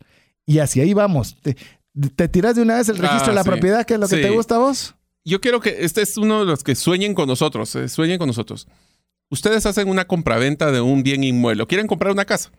[0.48, 1.38] Y así ahí vamos.
[1.42, 4.18] ¿Te, tiras de una vez el registro de la ah, propiedad, que es lo que
[4.18, 4.96] te gusta a vos?
[5.24, 8.26] Yo quiero que este es uno de los que sueñen con nosotros, eh, sueñen con
[8.26, 8.68] nosotros.
[9.32, 12.52] Ustedes hacen una compraventa de un bien inmueble o quieren comprar una casa.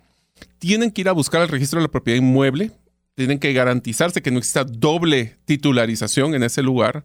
[0.59, 2.71] Tienen que ir a buscar el registro de la propiedad inmueble.
[3.15, 7.05] Tienen que garantizarse que no exista doble titularización en ese lugar.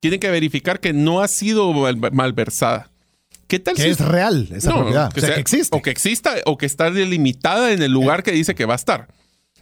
[0.00, 1.72] Tienen que verificar que no ha sido
[2.12, 2.90] malversada.
[3.48, 5.10] ¿Qué tal que es real esa propiedad?
[5.10, 5.74] Que, existe.
[5.74, 8.76] O que exista o que está delimitada en el lugar que dice que va a
[8.76, 9.08] estar.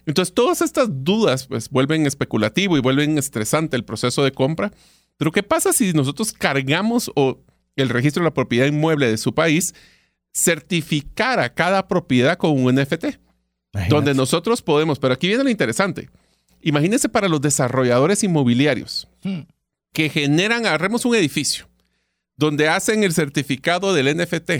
[0.04, 4.72] Entonces, todas estas dudas pues vuelven especulativo y vuelven estresante el proceso de compra.
[5.16, 7.38] Pero, ¿qué pasa si nosotros cargamos o
[7.76, 9.74] el registro de la propiedad inmueble de su país
[10.32, 13.06] certificara cada propiedad con un NFT?
[13.88, 16.08] Donde nosotros podemos, pero aquí viene lo interesante.
[16.60, 19.40] Imagínense para los desarrolladores inmobiliarios hmm.
[19.92, 21.68] que generan, agarremos un edificio
[22.36, 24.50] donde hacen el certificado del NFT,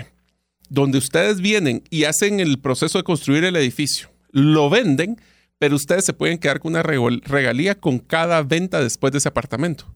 [0.69, 5.21] donde ustedes vienen y hacen el proceso de construir el edificio, lo venden,
[5.59, 9.87] pero ustedes se pueden quedar con una regalía con cada venta después de ese apartamento.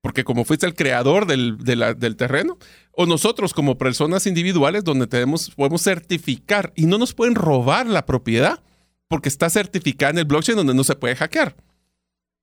[0.00, 2.58] Porque como fuiste el creador del, del terreno,
[2.92, 8.06] o nosotros como personas individuales donde tenemos, podemos certificar y no nos pueden robar la
[8.06, 8.62] propiedad
[9.08, 11.56] porque está certificada en el blockchain donde no se puede hackear.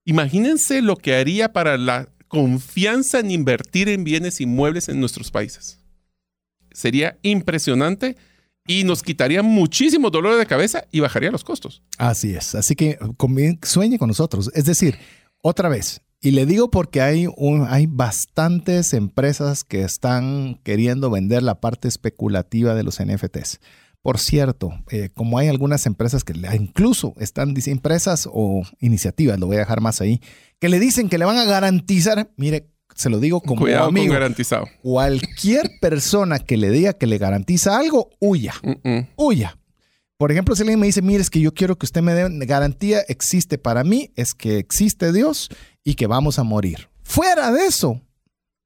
[0.04, 5.80] Imagínense lo que haría para la confianza en invertir en bienes inmuebles en nuestros países.
[6.72, 8.18] Sería impresionante
[8.68, 11.84] y nos quitaría muchísimo dolor de cabeza y bajaría los costos.
[11.98, 12.56] Así es.
[12.56, 12.98] Así que
[13.64, 14.52] sueñe con nosotros.
[14.54, 14.98] Es decir,
[15.42, 17.28] otra vez, y le digo porque hay,
[17.68, 23.60] hay bastantes empresas que están queriendo vender la parte especulativa de los NFTs.
[24.02, 29.58] Por cierto, eh, como hay algunas empresas que incluso están, empresas o iniciativas, lo voy
[29.58, 30.20] a dejar más ahí,
[30.60, 34.12] que le dicen que le van a garantizar, mire, se lo digo como Cuidado amigo,
[34.12, 34.66] garantizado.
[34.82, 38.56] Cualquier persona que le diga que le garantiza algo, huya,
[39.16, 39.60] huya.
[40.18, 42.46] Por ejemplo, si alguien me dice, mire, es que yo quiero que usted me dé
[42.48, 45.52] garantía, existe para mí, es que existe Dios
[45.86, 46.90] y que vamos a morir.
[47.04, 48.02] Fuera de eso,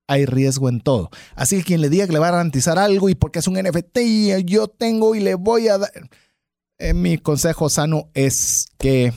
[0.07, 1.11] hay riesgo en todo.
[1.35, 3.61] Así que quien le diga que le va a garantizar algo y porque es un
[3.61, 3.99] NFT
[4.45, 5.91] yo tengo y le voy a dar...
[6.79, 9.11] Eh, mi consejo sano es que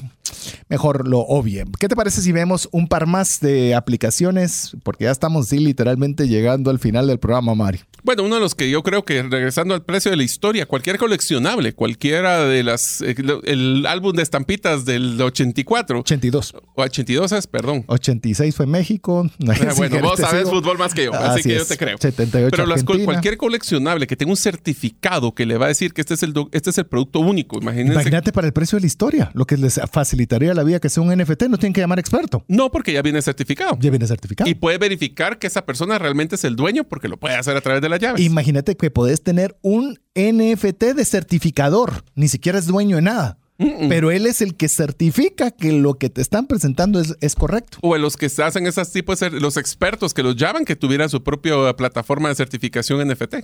[0.68, 1.64] mejor lo obvie.
[1.78, 4.76] ¿Qué te parece si vemos un par más de aplicaciones?
[4.82, 7.82] Porque ya estamos sí, literalmente llegando al final del programa, Mario.
[8.04, 10.98] Bueno, uno de los que yo creo que regresando al precio de la historia, cualquier
[10.98, 13.14] coleccionable, cualquiera de las, eh,
[13.44, 16.00] el álbum de estampitas del 84.
[16.00, 16.54] 82.
[16.74, 17.84] O 82 es, perdón.
[17.86, 19.28] 86 fue México.
[19.62, 21.98] Ah, bueno, vos sabes fútbol más que yo, así, que yo te creo.
[21.98, 26.00] 78 Pero las, cualquier coleccionable que tenga un certificado que le va a decir que
[26.00, 27.92] este es el, este es el producto único, imagínense.
[27.92, 31.02] Imagínate para el precio de la historia, lo que les facilitaría la vida que sea
[31.02, 32.44] un NFT, no tienen que llamar experto.
[32.48, 33.76] No, porque ya viene certificado.
[33.80, 34.48] Ya viene certificado.
[34.48, 37.60] Y puede verificar que esa persona realmente es el dueño porque lo puede hacer a
[37.60, 38.20] través de las llaves.
[38.20, 43.38] Imagínate que podés tener un NFT de certificador, ni siquiera es dueño de nada.
[43.58, 47.78] Pero él es el que certifica que lo que te están presentando es, es correcto.
[47.82, 51.74] O los que hacen esas tipos, los expertos que los llaman, que tuvieran su propia
[51.76, 53.34] plataforma de certificación NFT.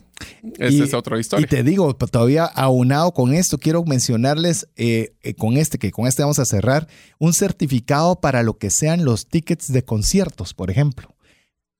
[0.58, 1.44] Esa es otra historia.
[1.44, 6.06] Y te digo, todavía aunado con esto, quiero mencionarles eh, eh, con este, que con
[6.06, 10.70] este vamos a cerrar, un certificado para lo que sean los tickets de conciertos, por
[10.70, 11.17] ejemplo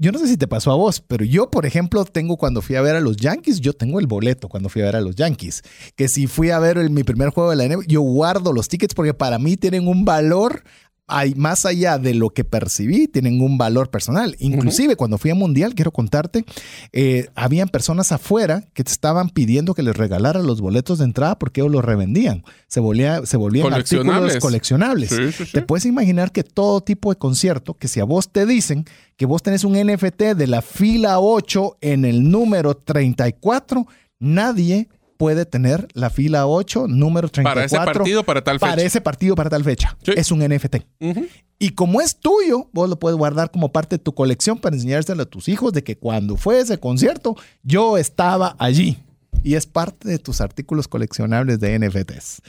[0.00, 2.76] yo no sé si te pasó a vos, pero yo, por ejemplo, tengo cuando fui
[2.76, 5.16] a ver a los Yankees, yo tengo el boleto cuando fui a ver a los
[5.16, 5.62] Yankees.
[5.96, 8.94] Que si fui a ver mi primer juego de la NBA, yo guardo los tickets
[8.94, 10.62] porque para mí tienen un valor
[11.08, 14.36] hay, más allá de lo que percibí, tienen un valor personal.
[14.38, 16.44] Inclusive cuando fui a Mundial, quiero contarte,
[16.92, 21.38] eh, habían personas afuera que te estaban pidiendo que les regalara los boletos de entrada
[21.38, 22.44] porque ellos los revendían.
[22.66, 22.80] Se,
[23.24, 25.16] se volvían artículos coleccionables.
[25.52, 28.84] Te puedes imaginar que todo tipo de concierto, que si a vos te dicen
[29.16, 33.86] que vos tenés un NFT de la fila 8 en el número 34,
[34.20, 37.54] nadie puede tener la fila 8, número 34.
[37.54, 38.70] Para ese partido, para tal fecha.
[38.70, 39.98] Para ese partido, para tal fecha.
[40.06, 40.76] Es un NFT.
[41.58, 45.24] Y como es tuyo, vos lo puedes guardar como parte de tu colección para enseñárselo
[45.24, 48.96] a tus hijos de que cuando fue ese concierto, yo estaba allí.
[49.42, 52.40] Y es parte de tus artículos coleccionables de NFTs.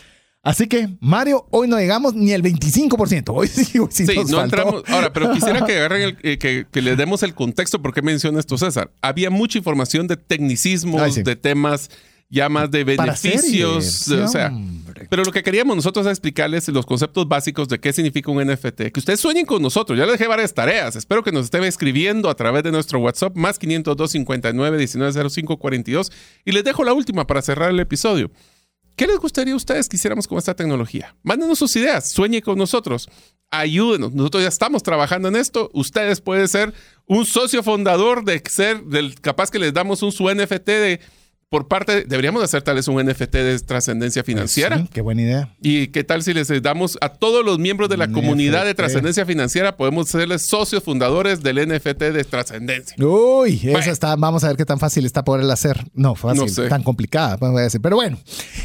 [0.41, 3.33] Así que, Mario, hoy no llegamos ni el 25%.
[3.35, 4.83] Hoy sí, hoy sí, no entramos.
[4.87, 8.57] Ahora, pero quisiera que agarren eh, que, le demos el contexto por qué menciona esto,
[8.57, 8.91] César.
[9.01, 11.89] Había mucha información de tecnicismos, de temas
[12.29, 14.07] ya más de beneficios.
[14.07, 14.53] o sea,
[15.09, 18.91] pero lo que queríamos nosotros es explicarles los conceptos básicos de qué significa un NFT.
[18.91, 19.97] Que ustedes sueñen con nosotros.
[19.97, 20.95] Ya les dejé varias tareas.
[20.95, 26.11] Espero que nos estén escribiendo a través de nuestro WhatsApp más 502 59 1905 42.
[26.45, 28.31] Y les dejo la última para cerrar el episodio.
[28.95, 31.15] ¿Qué les gustaría a ustedes que hiciéramos con esta tecnología?
[31.23, 33.07] Mándenos sus ideas, sueñen con nosotros,
[33.49, 34.13] ayúdenos.
[34.13, 35.69] Nosotros ya estamos trabajando en esto.
[35.73, 36.73] Ustedes pueden ser
[37.05, 40.99] un socio fundador de ser, del, capaz que les damos un su NFT de
[41.49, 44.77] por parte, deberíamos hacer tal vez un NFT de trascendencia financiera.
[44.77, 45.55] Sí, qué buena idea.
[45.59, 49.25] ¿Y qué tal si les damos a todos los miembros de la comunidad de trascendencia
[49.25, 52.95] financiera, podemos serles socios fundadores del NFT de trascendencia?
[53.03, 55.87] Uy, eso está, vamos a ver qué tan fácil está poderla hacer.
[55.95, 57.81] No, fácil, tan complicada, voy a decir.
[57.81, 58.19] Pero bueno,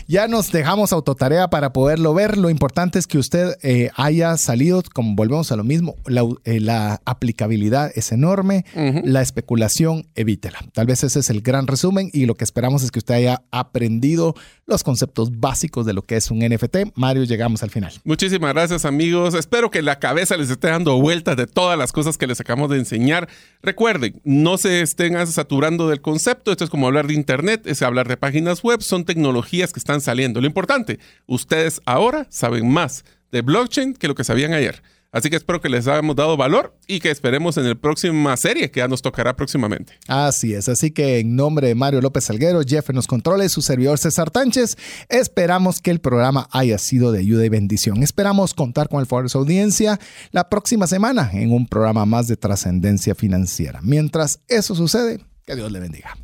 [0.06, 2.36] ya nos dejamos autotarea para poderlo ver.
[2.36, 6.61] Lo importante es que usted eh, haya salido, como volvemos a lo mismo, la, eh,
[7.06, 8.66] aplicabilidad es enorme,
[9.05, 10.59] la especulación, evítela.
[10.74, 12.44] Tal vez ese es el gran resumen y lo que
[12.83, 14.35] es que usted haya aprendido
[14.67, 16.95] los conceptos básicos de lo que es un NFT.
[16.95, 17.93] Mario, llegamos al final.
[18.05, 19.35] Muchísimas gracias amigos.
[19.35, 22.71] Espero que la cabeza les esté dando vueltas de todas las cosas que les acabamos
[22.71, 23.29] de enseñar.
[23.63, 26.51] Recuerden, no se estén saturando del concepto.
[26.51, 28.83] Esto es como hablar de Internet, es hablar de páginas web.
[28.83, 30.41] Son tecnologías que están saliendo.
[30.41, 34.83] Lo importante, ustedes ahora saben más de blockchain que lo que sabían ayer.
[35.15, 38.73] Así que espero que les hayamos dado valor y que esperemos en la próxima serie
[38.73, 39.93] que ya nos tocará próximamente.
[40.09, 43.62] Así es, así que en nombre de Mario López Salguero, Jeff en los controles, su
[43.62, 44.77] servidor César Tánchez,
[45.09, 48.03] esperamos que el programa haya sido de ayuda y bendición.
[48.03, 50.01] Esperamos contar con el favor de su audiencia
[50.32, 53.78] la próxima semana en un programa más de trascendencia financiera.
[53.85, 56.16] Mientras eso sucede, que Dios le bendiga.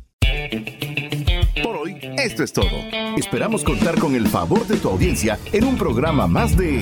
[1.63, 2.67] Por hoy, esto es todo.
[3.17, 6.81] Esperamos contar con el favor de tu audiencia en un programa más de